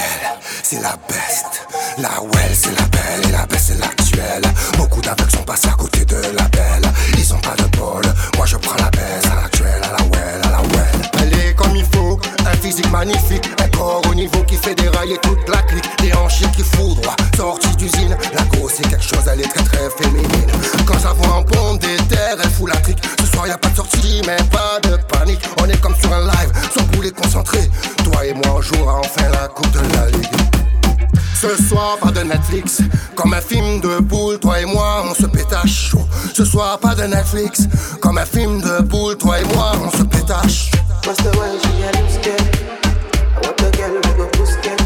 c'est 0.63 0.81
la 0.81 0.97
best. 1.07 1.67
La 1.97 2.21
well, 2.21 2.51
c'est 2.53 2.77
la 2.77 2.85
belle. 2.88 3.29
Et 3.29 3.31
la 3.31 3.45
best, 3.45 3.67
c'est 3.67 3.79
l'actuelle. 3.79 4.43
Beaucoup 4.77 5.01
d'aveugles 5.01 5.31
sont 5.31 5.43
passés 5.43 5.69
à 5.69 5.77
côté 5.77 6.03
de 6.03 6.15
la 6.35 6.47
belle. 6.50 6.91
Ils 7.17 7.33
ont 7.33 7.39
pas 7.39 7.55
de 7.55 7.77
bol. 7.77 8.03
Moi, 8.35 8.45
je 8.45 8.57
prends 8.57 8.75
la 8.75 8.89
best. 8.91 9.27
À 9.31 9.35
l'actuelle, 9.35 9.81
à 9.83 9.91
la 9.91 10.03
well. 10.03 10.44
Un 12.46 12.58
physique 12.58 12.92
magnifique. 12.92 13.50
Un 13.60 13.68
corps 13.70 14.01
au 14.10 14.15
niveau 14.15 14.44
qui 14.44 14.56
fait 14.56 14.75
dérailler 14.75 15.18
toute 15.22 15.48
la 15.50 15.62
clique. 15.63 15.86
Des 16.01 16.13
hanches 16.13 16.44
qui 16.56 16.63
foudroient. 16.63 17.15
Sortie 17.36 17.75
d'usine. 17.75 18.15
La 18.34 18.44
grosse, 18.44 18.74
c'est 18.77 18.88
quelque 18.89 19.04
chose. 19.04 19.24
Elle 19.32 19.42
est 19.42 19.48
très, 19.48 19.63
très 19.63 19.89
féminine. 19.98 20.51
Quand 20.86 20.98
vois 21.13 21.36
en 21.36 21.44
pompe 21.44 21.82
des 21.82 21.98
terres, 22.10 22.38
elle 22.44 22.50
fout 22.50 22.70
la 22.70 22.80
trique. 22.82 23.01
Ce 23.20 23.25
soir, 23.27 23.48
y 23.48 23.51
a 23.51 23.58
pas 23.58 23.70
de 23.70 23.75
sortie, 23.75 24.22
mais 24.25 24.38
pas 24.51 24.80
de 24.88 24.98
panique. 25.13 25.42
On 25.62 25.65
est 25.65 25.80
comme 25.82 25.96
sur 25.96 26.12
un 26.13 26.25
live. 26.25 26.51
Sans 26.74 26.84
boulet 26.86 27.12
concentré. 27.12 27.70
Toi 28.04 28.25
et 28.25 28.34
moi, 28.34 28.56
on 28.58 28.62
jouera 28.62 29.00
enfin 29.00 29.30
la 29.30 29.48
coupe 29.48 29.72
de 29.72 29.80
la 29.96 30.10
ligue. 30.10 30.36
Ce 31.39 31.63
soir, 31.63 31.98
pas 32.01 32.12
de 32.12 32.22
Netflix. 32.22 32.82
Comme 33.15 33.34
un 33.34 33.42
film 33.42 33.80
de 33.82 34.00
boule, 34.00 34.39
toi 34.39 34.60
et 34.60 34.65
moi, 34.65 35.04
on 35.10 35.13
se 35.13 35.27
pétache. 35.27 35.94
Ce 36.34 36.44
soir, 36.46 36.80
pas 36.80 36.96
de 36.96 37.04
Netflix. 37.04 37.68
Comme 38.01 38.18
un 38.18 38.25
film 38.25 38.62
de 38.62 38.82
boule, 38.82 39.18
toi 39.18 39.39
et 39.39 39.44
moi, 39.54 39.74
on 39.86 39.92
se 39.96 40.04
pétache. 40.04 40.72
Master 41.05 41.29
when 41.38 41.53
she 41.59 41.83
a 41.83 41.91
loose 42.01 42.17
girl. 42.17 42.41
I 43.35 43.38
want 43.43 43.57
the 43.57 43.69
girl 43.77 43.93
who 43.93 44.01
go 44.17 44.25
push 44.33 44.55
girl? 44.65 44.79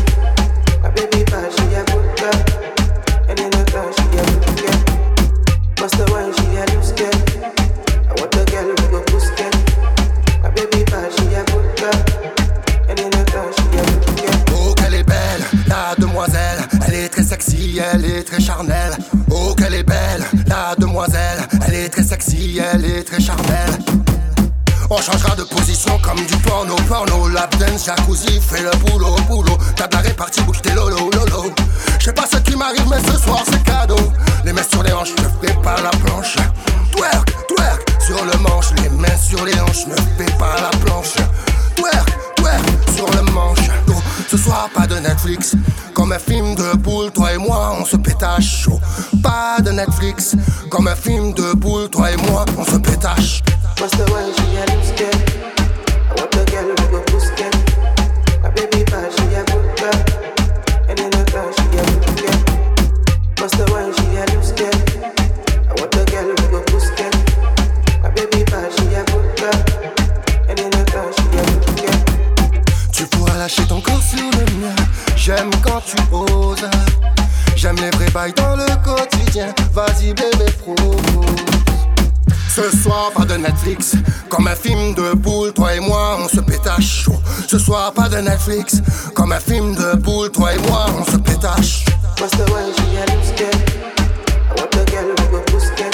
My 0.84 0.90
baby 0.90 1.24
bad, 1.24 1.50
she 1.56 1.64
a 1.74 1.82
good 1.88 2.10
girl. 2.20 2.40
And 3.30 3.40
in 3.40 3.50
the 3.50 3.64
car, 3.72 3.88
she 3.96 4.04
a 4.20 4.22
good 4.28 4.44
girl. 4.60 4.80
Master 5.80 6.06
when 6.12 6.28
she 6.36 6.48
a 6.60 6.62
loose 6.76 6.92
girl. 6.92 7.16
I 8.04 8.12
want 8.20 8.32
the 8.32 8.44
girl 8.52 8.68
who 8.68 8.76
go 8.92 9.00
push 9.08 9.30
girl? 9.40 9.56
My 10.44 10.50
baby 10.50 10.84
bad, 10.92 11.10
she 11.16 11.26
a 11.36 11.42
good 11.46 11.70
girl. 11.80 12.00
And 12.90 13.00
in 13.00 13.10
the 13.12 13.24
car, 13.32 13.48
she 13.56 13.68
a 13.80 13.82
good 13.88 14.18
girl. 14.20 14.38
Oh, 14.52 14.74
qu'elle 14.76 14.96
est 14.96 15.04
belle, 15.04 15.44
la 15.68 15.96
demoiselle. 15.96 16.68
Elle 16.86 16.96
est 21.76 21.90
très 21.90 22.04
sexy, 22.04 22.60
elle 22.60 22.84
est 22.84 23.04
très 23.04 23.22
charnelle. 23.22 24.09
On 24.92 24.98
changera 24.98 25.36
de 25.36 25.44
position 25.44 26.00
comme 26.00 26.26
du 26.26 26.36
porno, 26.38 26.76
porno. 26.88 27.28
Lap 27.30 27.56
dance, 27.58 27.86
jacuzzi, 27.86 28.42
fais 28.42 28.64
le 28.64 28.72
boulot, 28.78 29.16
boulot. 29.28 29.58
T'as 29.76 29.88
de 29.88 29.96
la 29.96 30.02
répartie, 30.02 30.42
bouge 30.42 30.62
tes 30.62 30.74
lolo, 30.74 31.12
lolo. 31.14 31.54
Je 32.00 32.06
sais 32.06 32.14
pas 32.14 32.26
ce 32.32 32.38
qui 32.38 32.56
m'arrive, 32.56 32.88
mais 32.90 32.98
ce 33.12 33.20
soir 33.20 33.44
c'est 33.46 33.62
cadeau. 33.64 34.00
Les 34.46 34.52
mains 34.52 34.64
sur 34.64 34.82
les 34.82 34.92
hanches, 34.92 35.14
ne 35.18 35.48
fais 35.48 35.54
pas 35.62 35.80
la 35.82 35.92
planche. 35.92 36.38
Twerk, 36.96 37.36
twerk, 37.48 37.86
sur 38.00 38.26
le 38.26 38.36
manche. 38.40 38.72
Les 38.82 38.90
mains 38.90 39.18
sur 39.18 39.46
les 39.46 39.60
hanches, 39.60 39.86
ne 39.86 39.96
fais 39.96 40.32
pas 40.38 40.56
la 40.60 40.76
planche. 40.80 41.14
Twerk, 41.76 42.36
twerk, 42.38 42.64
sur 42.96 43.08
le 43.12 43.32
manche. 43.32 43.70
Oh, 43.90 43.94
ce 44.28 44.38
soir, 44.38 44.70
pas 44.74 44.88
de 44.88 44.96
Netflix. 44.96 45.56
Comme 45.94 46.14
un 46.14 46.20
film 46.20 46.56
de 46.56 46.78
boule, 46.78 47.12
toi 47.12 47.32
et 47.34 47.38
moi, 47.38 47.78
on 47.80 47.86
se 47.86 47.98
pétache 47.98 48.64
chaud. 48.64 48.80
Pas 49.22 49.62
de 49.62 49.70
Netflix. 49.70 50.36
Comme 50.72 50.88
un 50.88 50.96
film 50.96 51.34
de 51.34 51.54
boule, 51.54 51.90
toi 51.90 52.12
et 52.12 52.18
moi, 52.18 52.44
on 52.58 52.66
se 52.66 52.78
pétache. 52.78 53.44
Tu 72.92 73.06
pourras 73.06 73.38
lâcher 73.38 73.64
ton 73.64 73.80
corps 73.80 74.02
sur 74.02 74.20
le 74.20 74.46
mien. 74.60 74.76
J'aime 75.16 75.50
quand 75.64 75.82
tu 75.86 75.96
oses. 76.12 76.70
J'aime 77.56 77.78
les 77.78 77.92
vrais 77.92 78.12
bails 78.12 78.34
dans 78.34 78.58
le 78.58 78.66
quotidien. 78.84 79.54
Vas-y, 79.74 80.14
bébé, 80.14 80.52
propose. 80.60 81.49
Ce 82.50 82.76
soir, 82.78 83.12
pas 83.16 83.26
de 83.26 83.36
Netflix. 83.36 83.96
Comme 84.28 84.48
un 84.48 84.56
film 84.56 84.94
de 84.96 85.14
boule, 85.14 85.54
toi 85.54 85.76
et 85.76 85.80
moi, 85.80 86.18
on 86.20 86.28
se 86.28 86.42
pétache 86.42 87.04
chaud. 87.04 87.20
Ce 87.48 87.60
soir, 87.60 87.94
pas 87.94 88.10
de 88.10 88.18
Netflix. 88.18 88.82
Comme 89.14 89.32
un 89.32 89.40
film 89.40 89.76
de 89.76 89.96
boule, 89.98 90.30
toi 90.32 90.54
et 90.54 90.58
moi, 90.68 90.88
on 91.00 91.06
se 91.06 91.18
pétache. 91.18 91.86
Master 92.20 92.46
when 92.52 92.74
she 92.74 92.98
a 92.98 93.06
loose 93.14 93.32
girl. 93.38 93.56
I 94.50 94.60
want 94.60 94.72
the 94.72 94.84
girl 94.92 95.10
who 95.10 95.16
go 95.32 95.40
push 95.46 95.70
girl. 95.78 95.92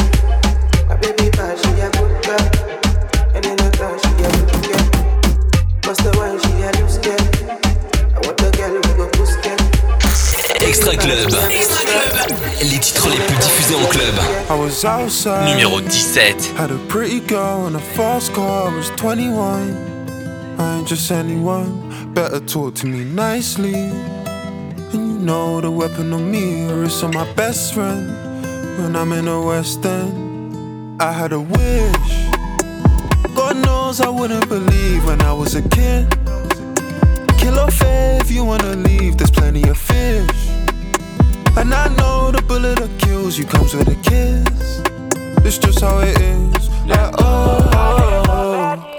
My 0.90 0.96
baby 0.96 1.30
bad, 1.32 1.58
she 1.60 1.70
a 1.82 1.90
good 1.92 2.24
girl. 2.26 2.46
And 3.36 3.46
in 3.46 3.56
the 3.58 3.70
car, 3.78 3.94
she 4.02 4.12
a 4.24 4.30
good 4.32 4.64
girl. 4.66 4.86
Master 5.86 6.14
when 6.20 6.40
she 6.40 6.52
a 6.64 6.72
loose 6.82 6.98
girl. 6.98 7.24
I 8.16 8.20
want 8.26 8.38
the 8.38 8.50
girl 8.58 8.74
who 8.74 8.82
go 8.98 9.06
push 9.10 9.36
girl. 9.44 9.60
Extra 10.68 10.96
Club. 10.98 12.35
Les 12.72 12.80
titres 12.80 13.08
les 13.10 13.18
plus 13.18 13.38
diffusés 13.38 13.76
en 13.76 13.86
club. 13.90 14.16
I 14.50 14.56
was 14.60 14.84
outside. 14.84 15.48
Numéro 15.48 15.82
17. 15.82 16.54
Had 16.58 16.72
a 16.72 16.80
pretty 16.88 17.20
girl 17.20 17.68
in 17.68 17.76
a 17.76 17.80
fast 17.80 18.34
car, 18.34 18.72
I 18.72 18.76
was 18.76 18.90
21. 18.96 19.76
I 20.58 20.78
ain't 20.78 20.88
just 20.88 21.12
anyone, 21.12 22.14
better 22.16 22.40
talk 22.40 22.74
to 22.76 22.88
me 22.88 23.04
nicely. 23.04 23.76
And 24.94 24.94
you 24.94 25.20
know 25.20 25.62
the 25.62 25.70
weapon 25.70 26.12
on 26.12 26.32
me, 26.32 26.66
or 26.72 26.86
on 27.04 27.12
my 27.14 27.32
best 27.34 27.76
friend. 27.76 28.08
When 28.80 28.96
I'm 28.96 29.12
in 29.12 29.26
the 29.26 29.40
West 29.40 29.86
End, 29.86 31.00
I 31.00 31.12
had 31.12 31.34
a 31.34 31.40
wish. 31.40 32.14
God 33.36 33.58
knows 33.64 34.02
I 34.02 34.10
wouldn't 34.10 34.50
believe 34.50 35.06
when 35.06 35.22
I 35.22 35.34
was 35.34 35.54
a 35.54 35.62
kid. 35.62 36.08
Kill 37.38 37.68
fair 37.70 38.20
if 38.22 38.32
you 38.32 38.44
wanna 38.44 38.76
leave, 38.76 39.18
there's 39.18 39.30
plenty 39.30 39.70
of 39.70 39.78
fish. 39.78 40.45
And 41.58 41.74
I 41.74 41.88
know 41.96 42.32
the 42.32 42.42
bullet 42.42 42.78
that 42.80 43.00
kills 43.00 43.38
you 43.38 43.46
comes 43.46 43.74
with 43.74 43.88
a 43.88 43.96
kiss. 43.96 44.82
It's 45.46 45.58
just 45.58 45.80
how 45.82 46.00
it 46.00 46.20
is. 46.20 46.70
Like, 46.86 47.14
oh, 47.20 47.70
oh, 47.74 48.24
oh. 48.30 48.96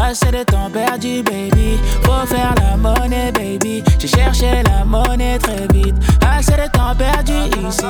Assez 0.00 0.32
de 0.32 0.42
temps 0.44 0.70
perdu, 0.70 1.22
baby. 1.22 1.78
Faut 2.02 2.26
faire 2.26 2.54
la 2.56 2.76
monnaie, 2.76 3.30
baby. 3.32 3.84
J'ai 3.98 4.08
cherché 4.08 4.62
la 4.64 4.84
monnaie 4.84 5.38
très 5.38 5.68
vite. 5.72 5.94
Assez 6.20 6.52
de 6.52 6.68
temps 6.72 6.96
perdu 6.96 7.34
ici. 7.68 7.84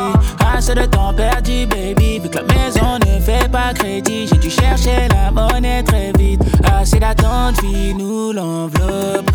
Assez 0.54 0.74
de 0.74 0.84
temps 0.84 1.14
perdu, 1.14 1.66
baby. 1.66 2.18
Vu 2.18 2.28
que 2.28 2.38
la 2.38 2.42
maison 2.42 2.98
ne 3.06 3.20
fait 3.20 3.50
pas 3.50 3.72
crédit, 3.72 4.26
j'ai 4.26 4.36
dû 4.36 4.50
chercher 4.50 5.08
la 5.08 5.30
monnaie 5.30 5.82
très 5.82 6.12
vite. 6.18 6.42
Assez 6.64 6.98
d'attente, 6.98 7.62
nous 7.96 8.32
l'enveloppe. 8.32 9.30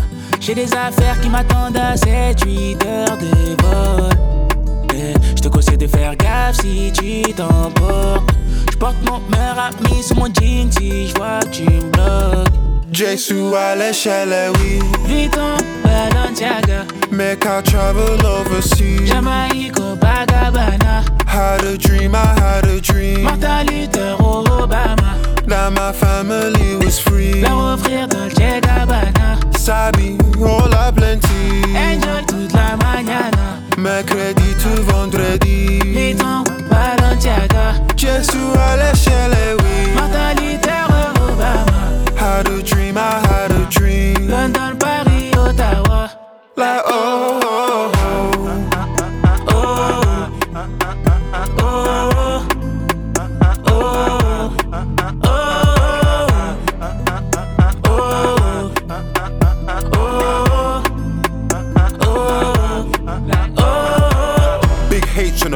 J'ai 0.46 0.54
des 0.54 0.72
affaires 0.74 1.20
qui 1.20 1.28
m'attendent 1.28 1.76
à 1.76 1.96
7-8 1.96 2.86
heures 2.86 3.18
de 3.18 3.62
vol. 3.64 4.10
Je 5.34 5.42
te 5.42 5.48
conseille 5.48 5.76
de 5.76 5.88
faire 5.88 6.14
gaffe 6.16 6.58
si 6.60 6.92
tu 6.92 7.32
t'emportes. 7.34 8.30
Je 8.70 8.76
porte 8.76 8.94
mon 9.10 9.18
meilleur 9.28 9.58
ami 9.58 10.02
sur 10.04 10.14
mon 10.16 10.26
jean 10.26 10.70
si 10.70 11.08
je 11.08 11.14
vois 11.16 11.40
que 11.40 11.48
tu 11.48 11.62
me 11.64 11.90
bloques. 11.90 12.48
Jesu 12.92 13.34
à 13.56 13.74
l'échelle, 13.74 14.52
oui. 14.60 14.78
Vuitton, 15.06 15.56
Balenciaga, 15.82 16.84
Make 17.10 17.44
I 17.44 17.62
travel 17.64 18.24
overseas. 18.24 19.04
Jamaïque, 19.06 19.72
Copacabana, 19.72 21.02
Had 21.26 21.64
a 21.64 21.76
dream, 21.76 22.14
I 22.14 22.40
had 22.40 22.66
a 22.66 22.80
dream. 22.80 23.24
Martin 23.24 23.64
Luther, 23.64 24.16
Obama, 24.20 25.16
That 25.48 25.72
my 25.72 25.92
family 25.92 26.76
was 26.84 26.98
free. 27.00 27.40
leur 27.42 27.74
offrir 27.74 28.06
Dolce 28.08 28.60
Gabbana, 28.62 29.15
Sabi, 29.66 30.16
all 30.40 30.72
a 30.72 30.92
plenty. 30.92 31.74
enjoy 31.74 32.22
toute 32.24 32.52
la 32.54 32.76
mañana. 32.76 33.60
Mercredi 33.76 34.54
to 34.62 34.80
vendredi. 34.82 35.80
Vuitton, 35.92 36.44
Balenciaga, 36.70 37.74
Jesu 37.96 38.38
à 38.56 38.76
l'échelle, 38.76 39.34
eh 39.34 39.56
oui. 39.60 39.92
Martin 39.96 40.34
Luther, 40.34 40.86
Obama, 41.18 42.16
Had 42.16 42.46
a 42.48 42.62
dream, 42.62 42.96
I 42.96 43.18
had 43.26 43.50
a 43.50 43.66
dream. 43.68 44.28
London, 44.28 44.76
Paris, 44.78 45.32
Ottawa. 45.36 46.10
Like, 46.56 46.82
oh. 46.86 47.45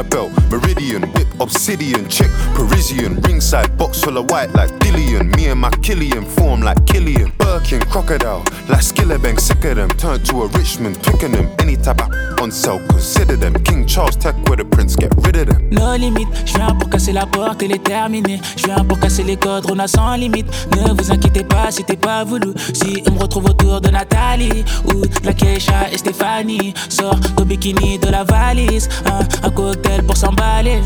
Big 0.02 0.06
H 0.06 0.16
on 0.16 0.28
a 0.28 0.28
belt, 0.30 0.50
Meridian, 0.50 1.02
whip 1.12 1.29
Obsidian, 1.40 2.06
check 2.08 2.30
Parisian, 2.54 3.18
ringside, 3.22 3.76
box 3.78 4.02
full 4.04 4.18
of 4.18 4.30
white 4.30 4.52
like 4.54 4.70
Dillian. 4.80 5.34
Me 5.36 5.48
and 5.48 5.58
my 5.58 5.70
Killian 5.82 6.24
form 6.24 6.60
like 6.60 6.84
Killian. 6.84 7.32
Birkin, 7.38 7.80
crocodile, 7.80 8.44
like 8.68 8.82
Skillebank, 8.82 9.40
sick 9.40 9.64
of 9.64 9.76
them. 9.76 9.88
Turn 9.90 10.22
to 10.24 10.42
a 10.42 10.48
Richmond, 10.48 11.02
picking 11.02 11.32
them. 11.32 11.48
Any 11.58 11.76
type 11.76 12.02
of 12.02 12.10
on 12.40 12.50
sale, 12.50 12.80
consider 12.88 13.36
them. 13.36 13.54
King 13.64 13.86
Charles, 13.86 14.16
tech 14.16 14.34
with 14.48 14.58
the 14.58 14.64
prince, 14.64 14.96
get 14.96 15.12
rid 15.24 15.36
of 15.36 15.46
them. 15.46 15.68
No 15.70 15.96
limite, 15.96 16.28
je 16.44 16.54
viens 16.56 16.74
pour 16.74 16.90
casser 16.90 17.12
la 17.12 17.26
porte 17.26 17.62
et 17.62 17.68
les 17.68 17.78
terminer. 17.78 18.40
Je 18.56 18.66
viens 18.66 18.84
pour 18.84 18.98
casser 18.98 19.22
les 19.22 19.36
codes, 19.36 19.66
on 19.70 19.78
a 19.78 19.88
sans 19.88 20.16
limite. 20.16 20.46
Ne 20.76 20.92
vous 20.92 21.10
inquiétez 21.10 21.44
pas 21.44 21.70
si 21.70 21.84
t'es 21.84 21.96
pas 21.96 22.24
voulu. 22.24 22.52
Si 22.74 23.02
on 23.08 23.12
me 23.12 23.18
retrouve 23.18 23.46
autour 23.46 23.80
de 23.80 23.88
Nathalie 23.90 24.64
ou 24.86 25.06
de 25.06 25.26
la 25.26 25.32
Keisha 25.32 25.90
et 25.90 25.98
Stéphanie, 25.98 26.74
sors 26.88 27.18
ton 27.36 27.44
bikini 27.44 27.98
de 27.98 28.08
la 28.08 28.24
valise. 28.24 28.88
Un, 29.06 29.46
un 29.46 29.50
cocktail 29.50 30.02
pour 30.02 30.16
s'emballer. 30.16 30.80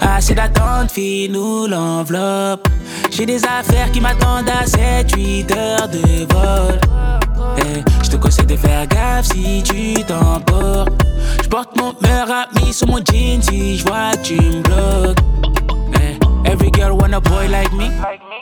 Assez 0.00 0.34
d'attente, 0.34 0.90
fille, 0.90 1.28
nous 1.28 1.66
l'enveloppe. 1.66 2.68
J'ai 3.10 3.26
des 3.26 3.42
affaires 3.44 3.90
qui 3.92 4.00
m'attendent 4.00 4.48
à 4.48 4.64
7-8 4.64 5.56
heures 5.56 5.88
de 5.88 6.32
vol. 6.32 6.80
Eh, 7.58 7.82
je 8.02 8.10
te 8.10 8.16
conseille 8.16 8.46
de 8.46 8.56
faire 8.56 8.86
gaffe 8.86 9.26
si 9.26 9.62
tu 9.62 9.94
t'emportes. 10.04 11.02
Je 11.42 11.48
porte 11.48 11.76
mon 11.76 11.94
meilleur 12.00 12.28
ami 12.30 12.72
sur 12.72 12.86
mon 12.86 12.98
jean 12.98 13.42
si 13.42 13.78
je 13.78 13.84
vois 13.84 14.12
tu 14.22 14.36
me 14.36 14.62
bloques. 14.62 15.18
Eh, 16.50 16.52
every 16.52 16.70
girl 16.70 16.96
want 16.96 17.14
a 17.14 17.20
boy 17.20 17.48
like 17.48 17.72
me. 17.72 17.90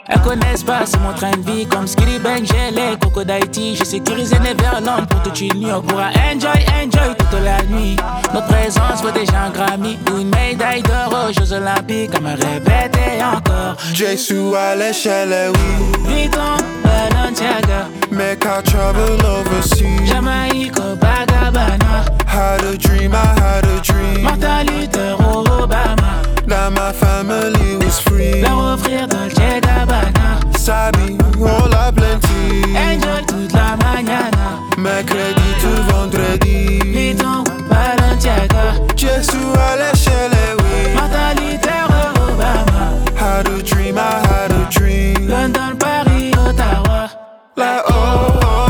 Elles 0.07 0.21
connaissent 0.21 0.63
pas, 0.63 0.85
c'est 0.85 0.99
mon 0.99 1.13
train 1.13 1.31
de 1.31 1.51
vie. 1.51 1.65
Comme 1.67 1.87
Skitty 1.87 2.19
Bang, 2.19 2.43
j'ai 2.43 2.71
les 2.71 2.97
Coco 2.99 3.23
d'Haïti. 3.23 3.75
J'ai 3.75 3.85
sécurisé 3.85 4.37
Neverland 4.39 5.07
pour 5.07 5.21
toute 5.21 5.39
une 5.41 5.53
nuit. 5.59 5.71
On 5.71 5.81
pourra 5.81 6.09
enjoy, 6.31 6.65
enjoy 6.81 7.15
toute 7.17 7.39
la 7.43 7.63
nuit. 7.65 7.95
Notre 8.33 8.47
présence 8.47 9.01
vaut 9.03 9.11
déjà 9.11 9.43
un 9.43 9.49
Grammy 9.51 9.97
ou 10.11 10.17
une 10.17 10.29
médaille 10.29 10.81
d'or 10.81 11.27
aux 11.27 11.33
Jeux 11.33 11.53
Olympiques. 11.53 12.15
À 12.15 12.19
me 12.19 12.31
répéter 12.31 13.23
encore. 13.23 13.75
Jesu 13.93 14.55
à 14.55 14.75
l'échelle, 14.75 15.51
oui. 15.53 16.13
Vuitton, 16.13 16.57
Balenciaga. 16.83 17.87
Make 18.11 18.45
I 18.45 18.63
travel 18.63 19.19
overseas. 19.23 20.05
Jamaïque, 20.05 20.73
Copacabana. 20.73 22.05
Had 22.25 22.63
a 22.63 22.77
dream, 22.77 23.13
I 23.13 23.39
had 23.39 23.65
a 23.65 23.79
dream. 23.81 24.23
Martin 24.23 24.63
Luther, 24.65 25.15
Obama. 25.19 26.28
That 26.49 26.71
my 26.73 26.91
family 26.91 27.77
was 27.77 27.99
free. 27.99 28.41
Leur 28.41 28.73
offrir 28.73 29.07
Dolce 29.07 29.61
Gabbana. 29.61 30.39
Sabi, 30.57 31.15
on 31.37 31.69
l'a 31.69 31.91
plenty. 31.91 32.63
Enjoy 32.75 33.21
toute 33.27 33.53
la 33.53 33.77
mañana. 33.77 34.57
Mercredi 34.75 35.49
to 35.61 35.69
vendredi. 35.91 36.79
Vuitton, 36.91 37.43
Balenciaga. 37.69 38.73
Jesu 38.95 39.37
à 39.55 39.75
l'échelle, 39.77 40.57
oui. 40.57 40.93
Martin 40.95 41.35
Luther, 41.35 41.85
Obama. 42.17 42.85
Had 43.15 43.47
a 43.47 43.61
dream, 43.61 43.97
I 43.99 44.19
had 44.27 44.51
a 44.51 44.67
dream. 44.71 45.27
London, 45.27 45.77
Paris, 45.77 46.33
Ottawa. 46.35 47.09
Like, 47.55 47.83
oh, 47.89 48.39
oh, 48.41 48.68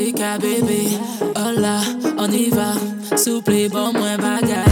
Costa 0.00 0.04
Rica, 0.04 0.38
bébé. 0.38 0.98
Hola, 1.36 1.80
on 2.16 2.32
y 2.32 2.48
va. 2.50 2.72
Souple 3.16 3.68
bon, 3.70 3.92
moins 3.92 4.16
bagaille. 4.16 4.64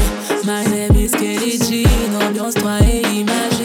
My 0.45 0.64
name 0.64 0.97
is 0.97 1.11
Kelly 1.12 1.59
Jean. 1.59 2.23
Ambiance-toi 2.23 2.79
et 2.81 3.03
imagine. 3.03 3.58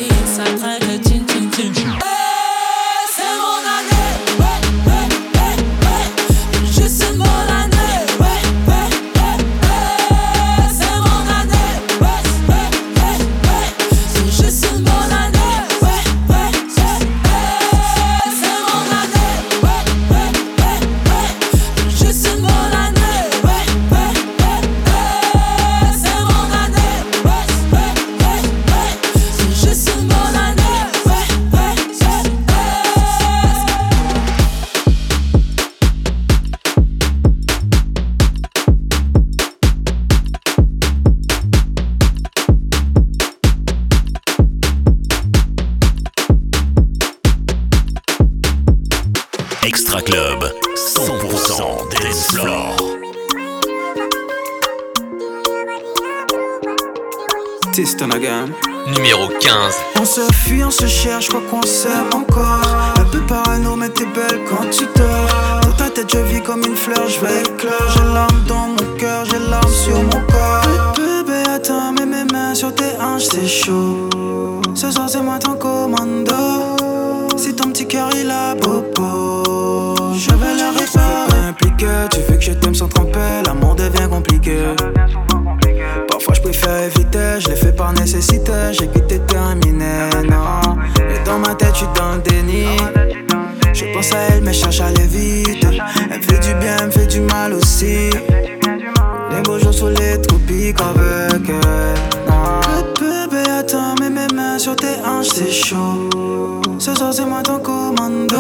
Ce 106.80 106.94
soir, 106.96 107.14
c'est 107.14 107.26
moi 107.26 107.42
ton 107.44 107.60
commando. 107.60 108.38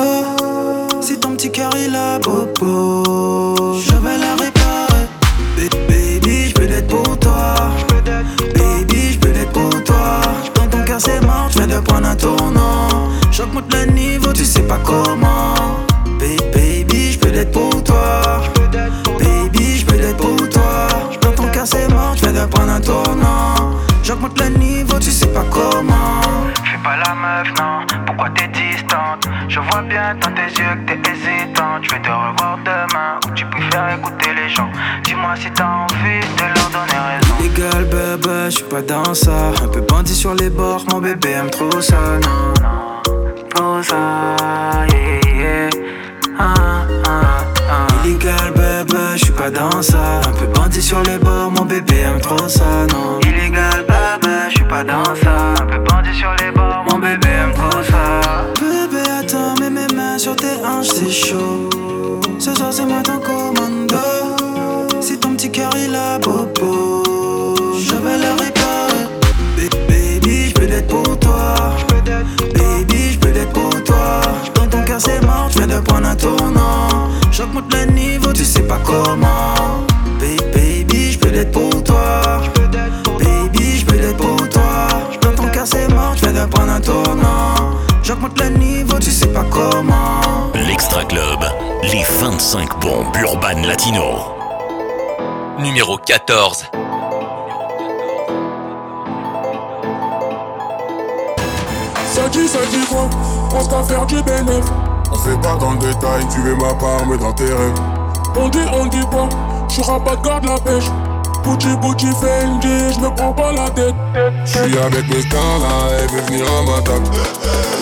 Si 1.02 1.18
ton 1.20 1.32
petit 1.32 1.52
cœur 1.52 1.72
il 1.78 1.96
a 1.96 2.20
bobo, 2.20 3.76
je 3.80 3.92
vais 3.96 4.18
la 4.18 4.36
réparer. 4.36 5.08
Ba- 5.58 5.78
Baby, 5.88 6.50
je 6.50 6.54
peux 6.54 6.66
l'être 6.66 6.88
pour 6.88 7.18
toi. 7.20 7.54
Baby, 8.56 9.13
je 9.13 9.20
peux 9.20 9.32
l'être 9.32 9.52
pour 9.52 9.70
toi. 9.84 10.22
Dans 10.56 10.68
ton 10.68 10.84
cœur, 10.86 11.00
c'est 11.00 11.22
mort, 11.22 11.48
je 11.52 11.58
viens 11.60 11.68
de 11.68 11.80
prendre 11.84 12.08
un 12.08 12.16
tournant. 12.16 13.10
J'augmente 13.32 13.74
le 13.74 13.92
niveau, 13.92 14.32
tu 14.34 14.46
sais 14.46 14.62
pas 14.63 14.80
comment. 14.84 15.23
Pas 38.74 38.82
dans 38.82 39.14
ça. 39.14 39.52
Un 39.64 39.68
peu 39.68 39.82
bandit 39.82 40.16
sur 40.16 40.34
les 40.34 40.50
bords, 40.50 40.84
mon 40.92 41.00
bébé 41.00 41.30
aime 41.32 41.50
trop 41.52 41.80
ça, 41.80 42.00
non. 42.24 42.54
Trop 43.54 43.84
ça, 43.84 44.88
yeah, 44.92 45.36
yeah. 45.36 45.70
Ah, 46.40 46.54
ah, 47.06 47.46
ah. 47.70 47.88
Illégal, 48.04 48.52
bébé, 48.56 48.98
je 49.16 49.26
suis 49.26 49.34
pas 49.34 49.52
dans 49.52 49.82
ça. 49.82 50.22
Un 50.28 50.32
peu 50.40 50.48
bandit 50.48 50.82
sur 50.82 51.04
les 51.04 51.20
bords, 51.20 51.52
mon 51.52 51.66
bébé 51.66 52.00
aime 52.00 52.20
trop 52.20 52.48
ça, 52.48 52.88
non. 52.92 53.20
Illégal, 53.22 53.86
bébé, 53.88 54.36
je 54.50 54.56
suis 54.56 54.68
pas 54.68 54.84
dans 54.84 55.16
ça 55.24 55.54
Un 55.62 55.66
peu 55.68 55.78
bandit 55.78 56.18
sur 56.18 56.34
les 56.40 56.52
bords, 56.52 56.86
mon 56.90 56.98
bébé 56.98 57.28
aime 57.28 57.54
trop 57.54 57.84
ça 57.84 58.46
Bébé, 58.60 59.04
attends, 59.20 59.54
mets 59.60 59.70
mes 59.70 59.94
mains 59.94 60.18
sur 60.18 60.36
tes 60.36 60.56
hanches, 60.66 60.88
c'est 60.88 61.12
chaud. 61.12 61.70
Ce 62.40 62.56
soir, 62.56 62.74
c'est 62.74 62.86
moi 62.86 63.04
ton 63.04 63.20
commando. 63.20 63.98
Si 65.00 65.20
ton 65.20 65.36
petit 65.36 65.52
cœur 65.52 65.72
il 65.76 65.94
a 65.94 66.18
bobo, 66.18 66.73
comment. 78.93 79.56
Ba- 80.19 80.43
Baby, 80.53 81.12
je 81.13 81.19
peux 81.19 81.29
l'être 81.29 81.51
pour 81.51 81.84
toi. 81.84 82.41
Baby, 83.19 83.79
je 83.79 83.86
peux 83.86 83.95
l'être 83.97 84.17
pour 84.17 84.47
toi. 84.49 84.71
Dans 85.21 85.32
ton 85.36 85.47
cœur, 85.49 85.65
c'est 85.65 85.88
mort, 85.93 86.13
je 86.15 86.25
viens 86.27 86.43
de 86.45 86.49
prendre 86.49 86.71
un 86.71 86.82
tournant. 86.82 87.56
J'augmente 88.03 88.39
le 88.39 88.49
niveau, 88.49 88.99
tu 88.99 89.12
sais 89.12 89.27
pas 89.27 89.45
comment. 89.49 90.21
L'Extra 90.67 91.03
Club, 91.06 91.39
les 91.84 92.03
25 92.21 92.79
bombes 92.82 93.15
urbaines 93.21 93.65
latino. 93.65 94.03
Numéro 95.60 95.97
14. 95.97 96.65
Ça 102.13 102.29
dit, 102.29 102.47
ça 102.47 102.60
dit 102.71 102.86
quoi? 102.89 103.10
On 103.56 103.63
va 103.63 103.84
faire 103.84 104.06
du 104.06 104.21
bénéf. 104.21 104.65
On 105.12 105.15
fait 105.15 105.39
pas 105.41 105.56
dans 105.60 105.71
le 105.71 105.77
détail, 105.79 106.23
tu 106.32 106.39
veux 106.41 106.56
ma 106.56 106.73
part, 106.75 107.06
mais 107.08 107.17
dans 107.17 107.34
tes 107.34 107.45
rêves. 107.45 107.79
On 108.36 108.50
dit, 108.50 108.60
on 108.74 108.86
dit 108.88 109.06
quoi 109.12 109.30
Je 109.69 109.74
suis 109.74 109.84
rabat 109.84 110.15
de 110.15 110.22
garde 110.28 110.46
la 110.46 110.58
pêche. 110.60 110.89
Gucci, 111.43 111.67
Gucci, 111.82 112.08
Fendi, 112.22 112.93
je 112.93 113.00
me 113.00 113.13
prends 113.15 113.34
pas 113.34 113.52
la 113.52 113.69
tête. 113.69 113.96
J'suis 114.46 114.78
avec 114.78 115.08
mes 115.10 115.22
stars 115.22 115.60
là, 115.60 115.98
elle 116.00 116.10
veut 116.10 116.22
venir 116.28 116.46
à 116.48 116.63
ma 116.63 116.82
table. 116.82 117.06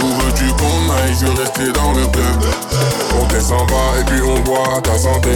Où 0.02 0.08
veux-tu 0.08 0.48
qu'on 0.54 0.92
aille, 0.94 1.16
je 1.20 1.26
veux 1.28 1.40
rester 1.40 1.72
dans 1.72 1.92
le 1.94 2.06
club. 2.08 2.42
On 3.22 3.26
descend 3.28 3.68
bas 3.68 4.00
et 4.00 4.04
puis 4.06 4.22
on 4.24 4.40
boit 4.40 4.82
ta 4.82 4.98
santé. 4.98 5.30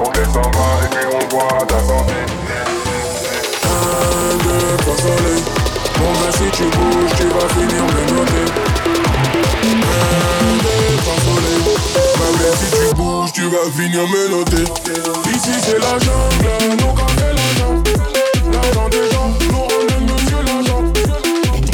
On 0.00 0.10
descend 0.12 0.50
bas 0.52 0.80
et 0.82 0.88
puis 0.94 1.06
on 1.12 1.26
boit 1.28 1.66
ta 1.68 1.78
santé. 1.80 2.14
Un, 3.64 4.36
deux, 4.42 4.76
trois 4.78 4.96
soleil. 4.96 5.42
Bon 5.98 6.12
ben 6.12 6.32
si 6.32 6.50
tu 6.56 6.64
bouges, 6.64 7.14
tu 7.16 7.24
vas 7.24 7.48
finir 7.54 7.82
me 7.84 8.14
noter. 8.14 8.46
Un, 9.62 10.56
deux, 10.62 10.96
trois 11.02 11.20
si 12.56 12.66
tu 12.70 12.94
bouges, 12.94 13.32
tu 13.32 13.42
vas 13.42 13.70
finir. 13.76 14.02
Ici 15.34 15.52
c'est 15.62 15.78
la 15.78 15.98
jungle, 15.98 16.82
quand 16.96 17.08
fait 17.18 17.32
la 17.34 17.48
jungle. 17.58 17.92
L'argent 18.52 18.88
des 18.88 19.10
gens, 19.10 19.30
nous 19.50 19.68
aime 19.94 20.04
monsieur 20.04 20.40
l'argent. 20.46 20.82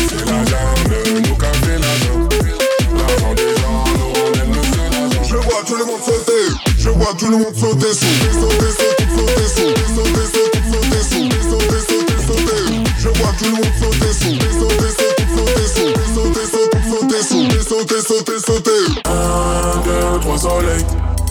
C'est 0.08 0.24
la 0.26 0.40
jungle, 0.44 1.30
qu'a 1.38 1.52
fait 1.64 1.78
la 1.78 1.92
jungle. 2.04 2.52
L'argent 2.96 3.34
des 3.34 3.52
gens, 3.60 3.84
nous 3.98 4.40
aime 4.40 4.50
monsieur 4.50 4.88
l'argent. 4.90 5.22
Je 5.24 5.36
vois 5.36 5.62
tout 5.66 5.76
le 5.76 5.84
monde 5.84 6.02
sauter, 6.04 6.44
je 6.78 6.88
vois 6.90 7.14
tout 7.18 7.30
le 7.30 7.36
monde 7.38 7.56
sauter. 7.56 7.92
Sauter, 7.92 8.32
sauter, 8.40 8.72
sauter. 8.78 9.06
Sauter, 9.14 9.48
sauter, 9.94 10.62
sauter 10.72 11.02
sous. 11.10 11.28
Sauter, 11.50 11.82
sauter, 11.88 12.18
sauter. 12.26 12.62
Je 12.98 13.08
vois 13.08 13.32
tout 13.38 13.44
le 13.44 13.50
monde 13.52 13.74
sauter. 13.80 14.12
Sauter, 14.12 14.38
sauter, 14.38 14.51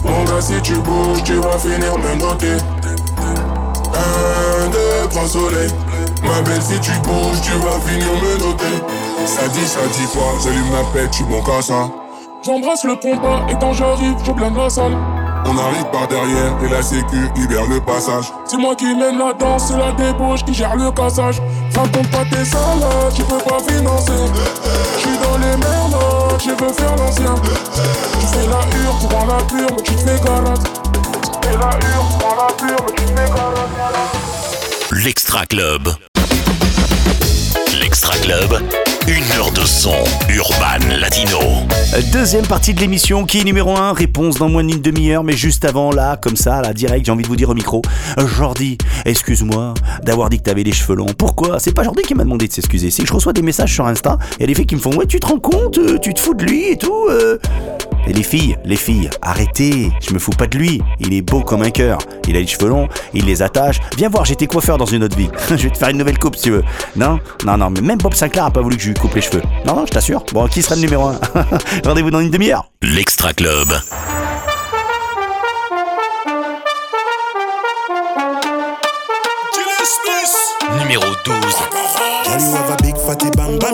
Mon 0.04 0.24
gars, 0.24 0.40
si 0.40 0.60
tu 0.62 0.74
bouges, 0.74 1.22
tu 1.24 1.34
vas 1.34 1.58
finir 1.58 1.96
me 1.98 2.14
noter. 2.20 2.56
Un, 3.94 4.68
deux, 4.70 5.08
trois 5.10 5.26
soleils. 5.26 5.72
Ma 6.22 6.40
belle, 6.42 6.62
si 6.62 6.78
tu 6.80 6.92
bouges, 7.02 7.40
tu 7.42 7.52
vas 7.52 7.78
finir 7.86 8.12
me 8.22 8.38
noter. 8.38 8.82
Ça 9.26 9.48
dit, 9.48 9.66
ça 9.66 9.80
dit 9.92 10.06
quoi? 10.12 10.34
J'allume 10.42 10.70
ma 10.70 10.84
pète, 10.92 11.10
tu 11.10 11.24
mon 11.24 11.42
ça. 11.62 11.88
J'embrasse 12.44 12.84
le 12.84 12.96
compas 12.96 13.46
et 13.48 13.54
quand 13.60 13.72
j'arrive, 13.72 14.16
je 14.24 14.32
blinde 14.32 14.56
la 14.56 14.68
salle. 14.68 14.96
On 15.44 15.58
arrive 15.58 15.84
par 15.92 16.08
derrière 16.08 16.56
et 16.64 16.68
la 16.68 16.82
sécu 16.82 17.28
libère 17.36 17.66
le 17.68 17.80
passage. 17.80 18.32
C'est 18.44 18.56
moi 18.56 18.74
qui 18.74 18.94
mène 18.94 19.18
la 19.18 19.32
danse, 19.32 19.68
c'est 19.68 19.76
la 19.76 19.92
débauche 19.92 20.44
qui 20.44 20.54
gère 20.54 20.76
le 20.76 20.90
cassage. 20.92 21.40
Raconte 21.74 22.10
pas 22.10 22.24
tes 22.30 22.44
salades, 22.44 23.12
tu 23.14 23.22
peux 23.24 23.38
pas 23.38 23.58
financer. 23.68 24.12
J'suis 24.98 25.18
dans 25.22 25.38
les 25.38 25.56
merdes, 25.56 25.96
je 26.38 26.50
veux 26.50 26.72
faire 26.72 26.96
l'ancien. 26.96 27.34
Tu 28.20 28.26
fais 28.26 28.46
la 28.46 28.60
hure, 28.78 28.98
tu 29.00 29.06
prends 29.08 29.26
la 29.26 29.42
pure, 29.44 29.76
tu 29.82 29.94
te 29.94 30.00
fais 30.00 30.20
galade. 30.24 30.60
Tu 30.62 31.48
fais 31.48 31.56
la 31.56 31.70
hure, 31.70 32.06
tu 32.10 32.18
prends 32.18 32.36
la 32.36 32.52
pure, 32.54 32.86
tu 32.96 33.04
te 33.04 33.08
fais. 33.08 33.28
L'Extra 35.04 35.46
Club. 35.46 35.88
L'Extra 37.80 38.14
Club, 38.18 38.60
une 39.08 39.38
heure 39.38 39.50
de 39.50 39.64
son 39.64 39.94
urban 40.28 40.86
latino. 41.00 41.38
Deuxième 42.12 42.46
partie 42.46 42.72
de 42.72 42.80
l'émission 42.80 43.24
qui 43.24 43.40
est 43.40 43.44
numéro 43.44 43.76
1, 43.76 43.92
réponse 43.92 44.36
dans 44.36 44.48
moins 44.48 44.62
d'une 44.62 44.80
demi-heure, 44.80 45.24
mais 45.24 45.36
juste 45.36 45.64
avant 45.64 45.90
là, 45.90 46.16
comme 46.16 46.36
ça, 46.36 46.62
là, 46.62 46.72
direct, 46.72 47.04
j'ai 47.06 47.12
envie 47.12 47.24
de 47.24 47.28
vous 47.28 47.36
dire 47.36 47.48
au 47.50 47.54
micro, 47.54 47.82
Jordi, 48.36 48.78
excuse-moi 49.04 49.74
d'avoir 50.04 50.30
dit 50.30 50.38
que 50.38 50.44
t'avais 50.44 50.62
les 50.62 50.72
cheveux 50.72 50.94
longs. 50.94 51.12
Pourquoi? 51.16 51.58
C'est 51.58 51.72
pas 51.74 51.82
Jordi 51.82 52.02
qui 52.02 52.14
m'a 52.14 52.24
demandé 52.24 52.46
de 52.46 52.52
s'excuser, 52.52 52.90
c'est 52.90 53.02
que 53.02 53.08
je 53.08 53.14
reçois 53.14 53.32
des 53.32 53.42
messages 53.42 53.74
sur 53.74 53.86
Insta, 53.86 54.18
il 54.38 54.42
y 54.42 54.44
a 54.44 54.46
des 54.46 54.54
filles 54.54 54.66
qui 54.66 54.76
me 54.76 54.80
font, 54.80 54.94
ouais, 54.96 55.06
tu 55.06 55.18
te 55.18 55.26
rends 55.26 55.40
compte, 55.40 55.78
euh, 55.78 55.98
tu 55.98 56.14
te 56.14 56.20
fous 56.20 56.34
de 56.34 56.44
lui 56.44 56.68
et 56.70 56.76
tout. 56.76 57.06
euh. 57.10 57.38
Et 58.06 58.12
les 58.12 58.24
filles, 58.24 58.56
les 58.64 58.74
filles, 58.76 59.08
arrêtez, 59.20 59.92
je 60.06 60.12
me 60.12 60.18
fous 60.18 60.32
pas 60.32 60.48
de 60.48 60.58
lui, 60.58 60.82
il 60.98 61.12
est 61.12 61.22
beau 61.22 61.40
comme 61.42 61.62
un 61.62 61.70
cœur, 61.70 61.98
il 62.26 62.36
a 62.36 62.40
les 62.40 62.46
cheveux 62.48 62.68
longs, 62.68 62.88
il 63.14 63.26
les 63.26 63.42
attache, 63.42 63.76
viens 63.96 64.08
voir, 64.08 64.24
j'étais 64.24 64.48
coiffeur 64.48 64.76
dans 64.76 64.86
une 64.86 65.04
autre 65.04 65.16
vie, 65.16 65.28
je 65.50 65.54
vais 65.54 65.70
te 65.70 65.78
faire 65.78 65.88
une 65.90 65.98
nouvelle 65.98 66.18
coupe 66.18 66.34
si 66.34 66.42
tu 66.44 66.50
veux. 66.50 66.64
Non, 66.96 67.20
non, 67.46 67.56
non, 67.56 67.70
mais 67.70 67.80
même 67.80 67.98
Bob 67.98 68.14
Sinclair 68.14 68.46
a 68.46 68.50
pas 68.50 68.60
voulu 68.60 68.76
que 68.76 68.82
je 68.82 68.91
lui 68.92 69.00
coupe 69.00 69.14
les 69.14 69.20
cheveux. 69.20 69.42
Non, 69.66 69.74
non, 69.74 69.86
je 69.86 69.92
t'assure. 69.92 70.24
Bon, 70.32 70.46
qui 70.46 70.62
sera 70.62 70.74
le 70.74 70.82
numéro 70.82 71.06
1 71.06 71.20
Rendez-vous 71.84 72.10
dans 72.10 72.20
une 72.20 72.30
demi-heure. 72.30 72.70
L'Extra 72.82 73.32
Club. 73.32 73.68
Numéro 80.78 81.04
12. 81.24 81.38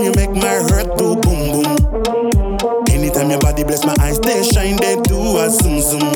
You 0.00 0.12
make 0.14 0.30
my 0.30 0.58
heart 0.70 0.96
go 0.96 1.16
boom 1.16 1.52
boom. 1.52 2.84
Anytime 2.90 3.30
your 3.30 3.40
body 3.40 3.64
my 3.84 3.94
eyes, 4.00 4.18
they 4.20 4.42
shine, 4.42 4.76
they 4.76 4.96
do 5.02 5.38
a 5.38 5.50
zoom. 5.50 6.12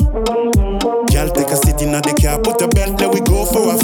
Take 1.33 1.51
a 1.51 1.55
the 1.55 2.13
car, 2.21 2.39
put 2.39 2.61
a 2.61 2.67
belt, 2.67 2.99
we 3.13 3.19
go 3.21 3.45
for 3.45 3.73
a. 3.73 3.77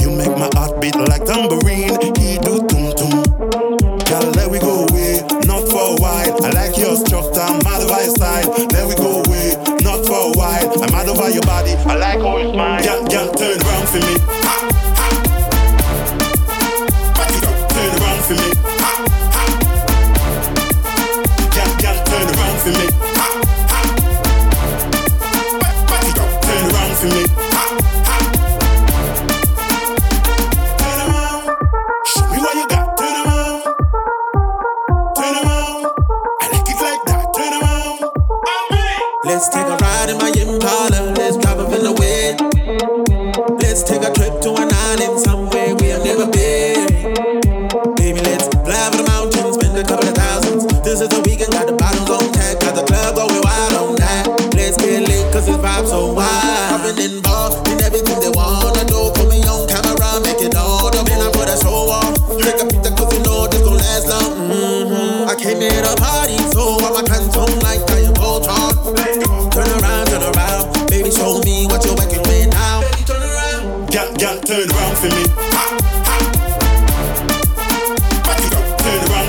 You 0.00 0.10
make 0.10 0.36
my 0.36 0.48
heart 0.54 0.80
beat 0.80 0.96
like 0.96 1.24
tambourine. 1.24 1.75
side. 8.16 8.46
Then 8.70 8.88
we 8.88 8.94
go 8.96 9.22
away, 9.22 9.56
not 9.82 10.04
for 10.06 10.30
a 10.30 10.32
while. 10.32 10.82
I'm 10.82 10.94
out 10.94 11.08
over 11.08 11.30
your 11.30 11.42
body. 11.42 11.72
I 11.86 11.96
like 11.96 12.20
how 12.20 12.36
it's 12.38 12.56
mine. 12.56 12.82
Girl, 12.82 13.04
girl, 13.06 13.32
turn 13.34 13.58
round 13.58 13.88
for 13.88 14.00
me. 14.00 14.35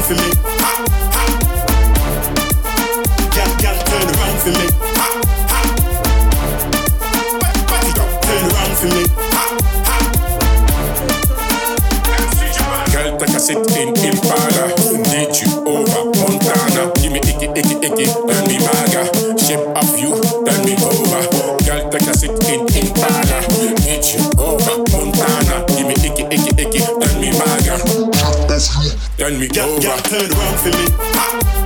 for 0.07 0.13
me. 0.13 0.31
Gal, 3.35 3.51
gal, 3.59 3.77
turn 3.83 4.07
around 4.07 4.37
for 4.39 4.51
me. 4.55 4.65
Back 7.67 7.87
it 7.91 7.99
up, 7.99 8.11
turn 8.23 8.43
around 8.47 8.73
for 8.79 8.87
me. 8.87 9.03
Girl, 12.93 13.17
take 13.17 13.35
a 13.35 13.39
sit 13.39 13.57
in 13.75 13.89
Impala. 13.97 14.63
Need 15.11 15.35
you 15.41 15.51
over 15.67 16.03
Montana. 16.15 16.93
Give 17.01 17.11
me 17.11 17.19
icky, 17.19 17.47
icky, 17.47 17.75
icky. 17.85 18.36
can 29.29 29.39
me 29.39 29.47
over. 29.59 29.81
Girl, 29.81 29.97
turn 29.97 30.31
around 30.31 30.57
for 30.59 30.69
me. 30.69 31.56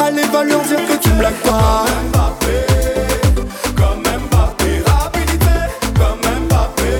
Allez 0.00 0.22
Valentin, 0.32 0.76
que 0.86 0.96
tu 1.02 1.08
me 1.10 1.18
blagues 1.18 1.34
pas. 1.44 1.84
Comme 1.86 2.08
Mbappé, 2.08 2.56
comme 3.76 4.00
Mbappé, 4.00 4.82
rapidité. 4.86 5.56
Comme 5.98 6.22
Mbappé, 6.46 6.92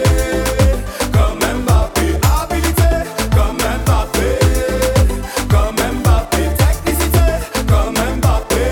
comme 1.13 1.39
Mbappé, 1.63 2.07
habilité. 2.43 2.93
Comme 3.31 3.63
Mbappé, 3.85 4.29
comme 5.49 5.81
Mbappé, 6.01 6.43
technicité. 6.59 7.27
Comme 7.69 7.99
Mbappé, 8.17 8.65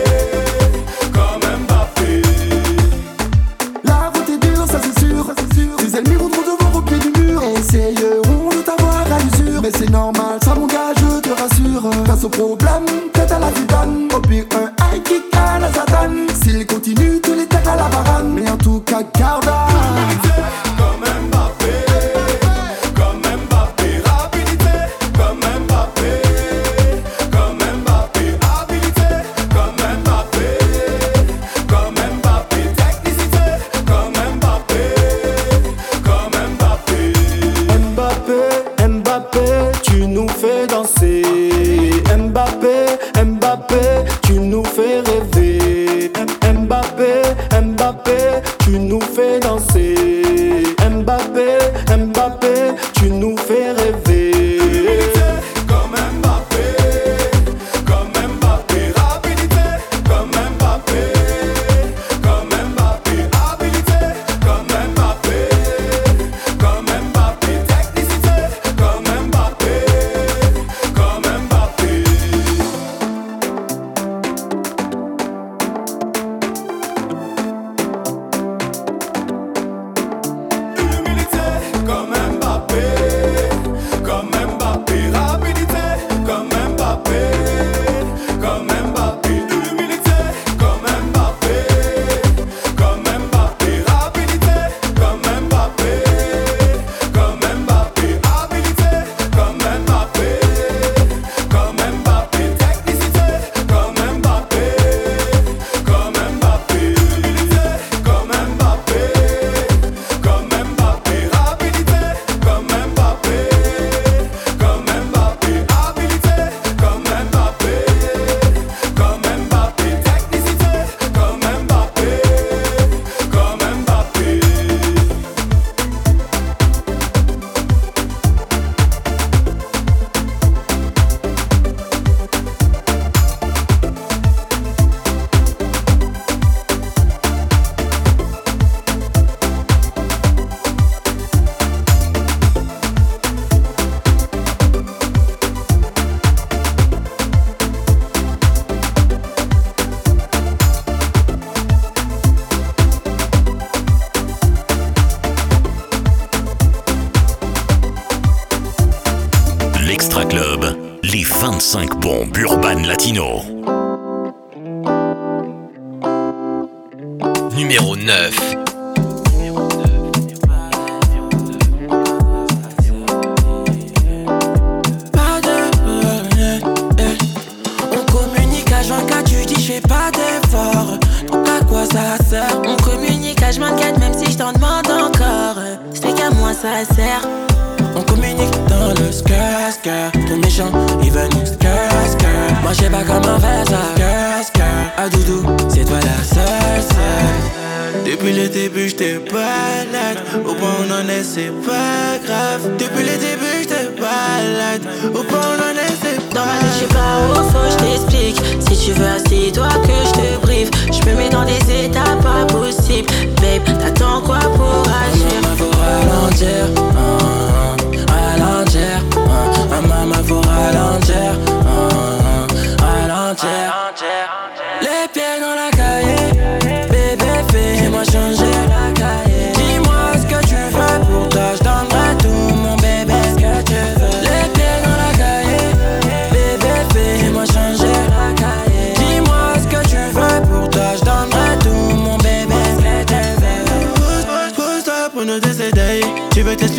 comme 1.14 1.46
La 3.84 4.10
route 4.12 4.26
des 4.26 4.38
dure, 4.38 4.66
ça 4.66 4.78
c'est 4.82 4.98
sûr, 5.00 5.24
ça. 5.26 5.32
Les 5.82 5.96
ennemis 5.96 6.16
vont 6.16 6.28
devant 6.28 6.78
aux 6.78 6.82
pieds 6.82 6.98
du 6.98 7.10
mur. 7.20 7.42
Essayeront 7.56 8.50
de 8.50 8.62
t'avoir 8.62 9.00
à 9.00 9.18
l'usure, 9.20 9.62
mais 9.62 9.70
c'est 9.76 9.90
normal. 9.90 10.38
Ça 10.44 10.54
m'engage, 10.54 10.96
je 10.98 11.20
te 11.20 11.30
rassure. 11.30 11.90
Face 12.06 12.24
aux 12.24 12.28
problèmes. 12.28 13.15
la 13.38 13.50
you. 13.50 13.75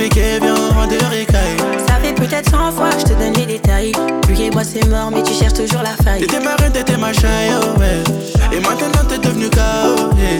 compliqué, 0.07 0.39
viens 0.41 1.09
ricaille. 1.09 1.57
Ça 1.87 1.95
fait 1.95 2.13
peut-être 2.13 2.49
100 2.49 2.71
fois 2.71 2.89
que 2.89 2.99
je 2.99 3.05
te 3.05 3.13
donne 3.13 3.33
les 3.33 3.45
détails. 3.45 3.91
Plus 4.23 4.39
et 4.39 4.49
moi 4.49 4.63
c'est 4.63 4.85
mort, 4.87 5.11
mais 5.11 5.23
tu 5.23 5.33
cherches 5.33 5.53
toujours 5.53 5.81
la 5.81 5.95
faille. 6.03 6.21
T'étais 6.21 6.39
ma 6.39 6.55
reine, 6.55 6.71
t'étais 6.71 6.97
ma 6.97 7.13
chaille, 7.13 7.51
oh, 7.61 7.79
ouais. 7.79 8.03
Et 8.51 8.59
maintenant 8.59 9.03
t'es 9.07 9.17
devenu 9.17 9.49
KO, 9.49 10.15
yeah. 10.17 10.39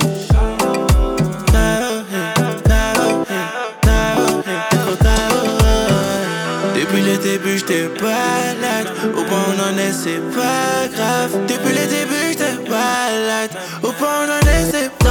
Depuis 6.76 7.02
le 7.02 7.18
début, 7.18 7.58
j'étais 7.58 7.90
balade. 8.02 8.88
Au 9.18 9.24
point 9.24 9.40
on 9.50 9.74
en 9.74 9.78
est, 9.78 9.92
c'est 9.92 10.22
pas 10.36 10.88
grave. 10.96 11.32
Depuis 11.48 11.74
le 11.74 11.86
début, 11.88 12.30
j'étais 12.30 12.56
balade. 12.70 13.52
Au 13.84 13.92
point 13.92 14.08
on 14.24 14.32
en 14.32 14.50
est, 14.50 14.72
c'est 14.72 14.92
pas 14.98 15.08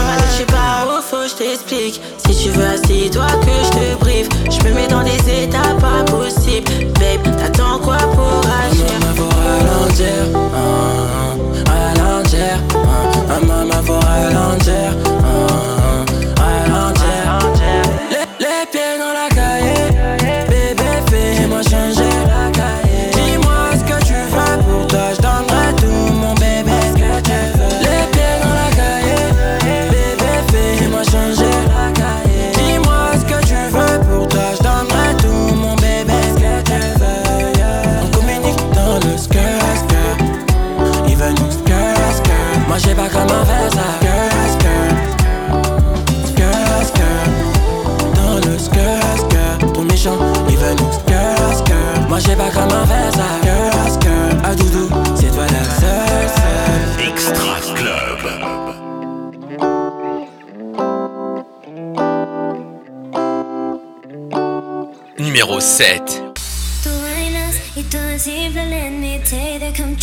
grave 0.49 0.86
je 1.29 1.35
t'explique. 1.35 2.01
Si 2.19 2.45
tu 2.45 2.51
veux, 2.51 2.67
assis-toi 2.67 3.27
que 3.43 3.51
je 3.65 3.71
te 3.71 3.99
brive. 3.99 4.29
Je 4.51 4.69
me 4.69 4.75
mets 4.75 4.89
dans 4.89 5.03
des 5.03 5.45
états 5.45 5.75
pas 5.81 6.05
possibles. 6.05 6.71
Babe, 6.95 7.37
t'attends 7.37 7.79
quoi 7.79 7.97
pour 7.97 8.41
agir? 8.65 8.87
Maman, 9.01 9.15
faut 9.17 9.29
ralentir, 9.37 10.39
ah, 10.55 11.35
ah, 11.69 11.95
ralentir, 11.95 12.59
ah, 12.75 13.41
maman, 13.41 14.01
ralentir. 14.01 15.06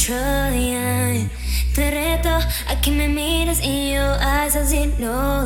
trillion 0.04 1.14
yeah. 1.14 1.30
Te 1.74 1.90
reto 1.90 2.30
a 2.30 2.82
que 2.82 2.92
me 2.92 3.08
mires 3.08 3.60
y 3.64 3.94
yo 3.94 4.04
as 4.04 4.56
así 4.56 4.92
no 5.00 5.44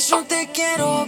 eso 0.00 0.24
te 0.24 0.48
quiero, 0.54 0.99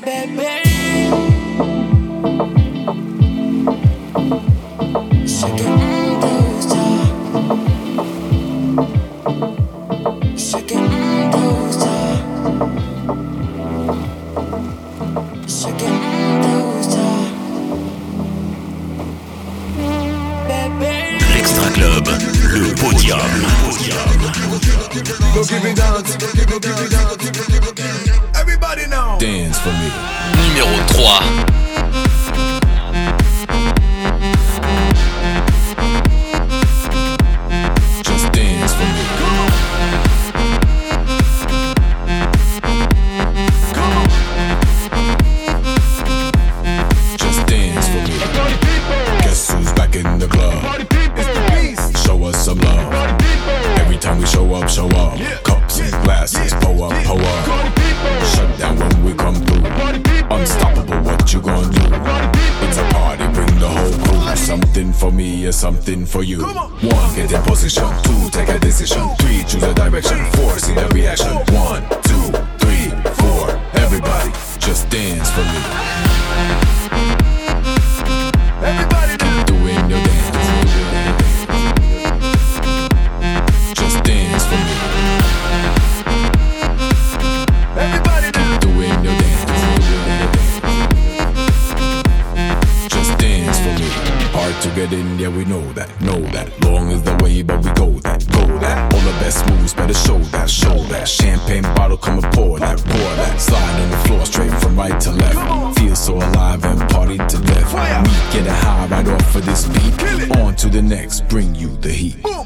Numéro 31.20 31.51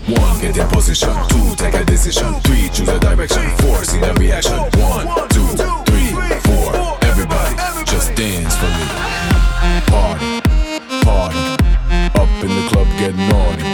One, 0.08 0.38
get 0.40 0.56
in 0.56 0.68
position. 0.68 1.10
Two, 1.28 1.56
take 1.56 1.74
a 1.74 1.84
decision. 1.84 2.34
Three, 2.42 2.68
choose 2.68 2.88
a 2.88 3.00
direction. 3.00 3.42
Four, 3.58 3.82
see 3.82 3.98
the 3.98 4.14
reaction. 4.14 4.56
One, 4.78 5.28
two, 5.30 5.46
three, 5.82 6.14
four. 6.46 6.96
Everybody, 7.02 7.56
just 7.84 8.14
dance 8.14 8.54
for 8.54 8.70
me. 8.70 8.86
Party, 9.90 10.40
party. 11.02 11.42
Up 12.14 12.30
in 12.38 12.50
the 12.54 12.68
club, 12.70 12.86
get 13.02 13.16
naughty. 13.16 13.66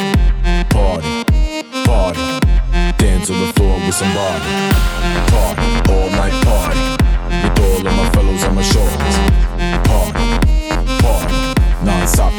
Party, 0.72 1.24
party. 1.84 2.40
Dance 2.96 3.28
on 3.28 3.38
the 3.38 3.52
floor 3.52 3.76
with 3.84 3.94
somebody. 3.94 4.72
Party, 5.28 5.68
all 5.92 6.08
night 6.16 6.36
party. 6.48 6.80
With 7.44 7.60
all 7.60 7.86
of 7.86 7.92
my 7.92 8.08
fellows 8.14 8.44
on 8.44 8.54
my 8.54 8.62
shoulders. 8.62 9.16
Party, 9.84 10.28
party. 11.04 11.84
Non-stop, 11.84 12.32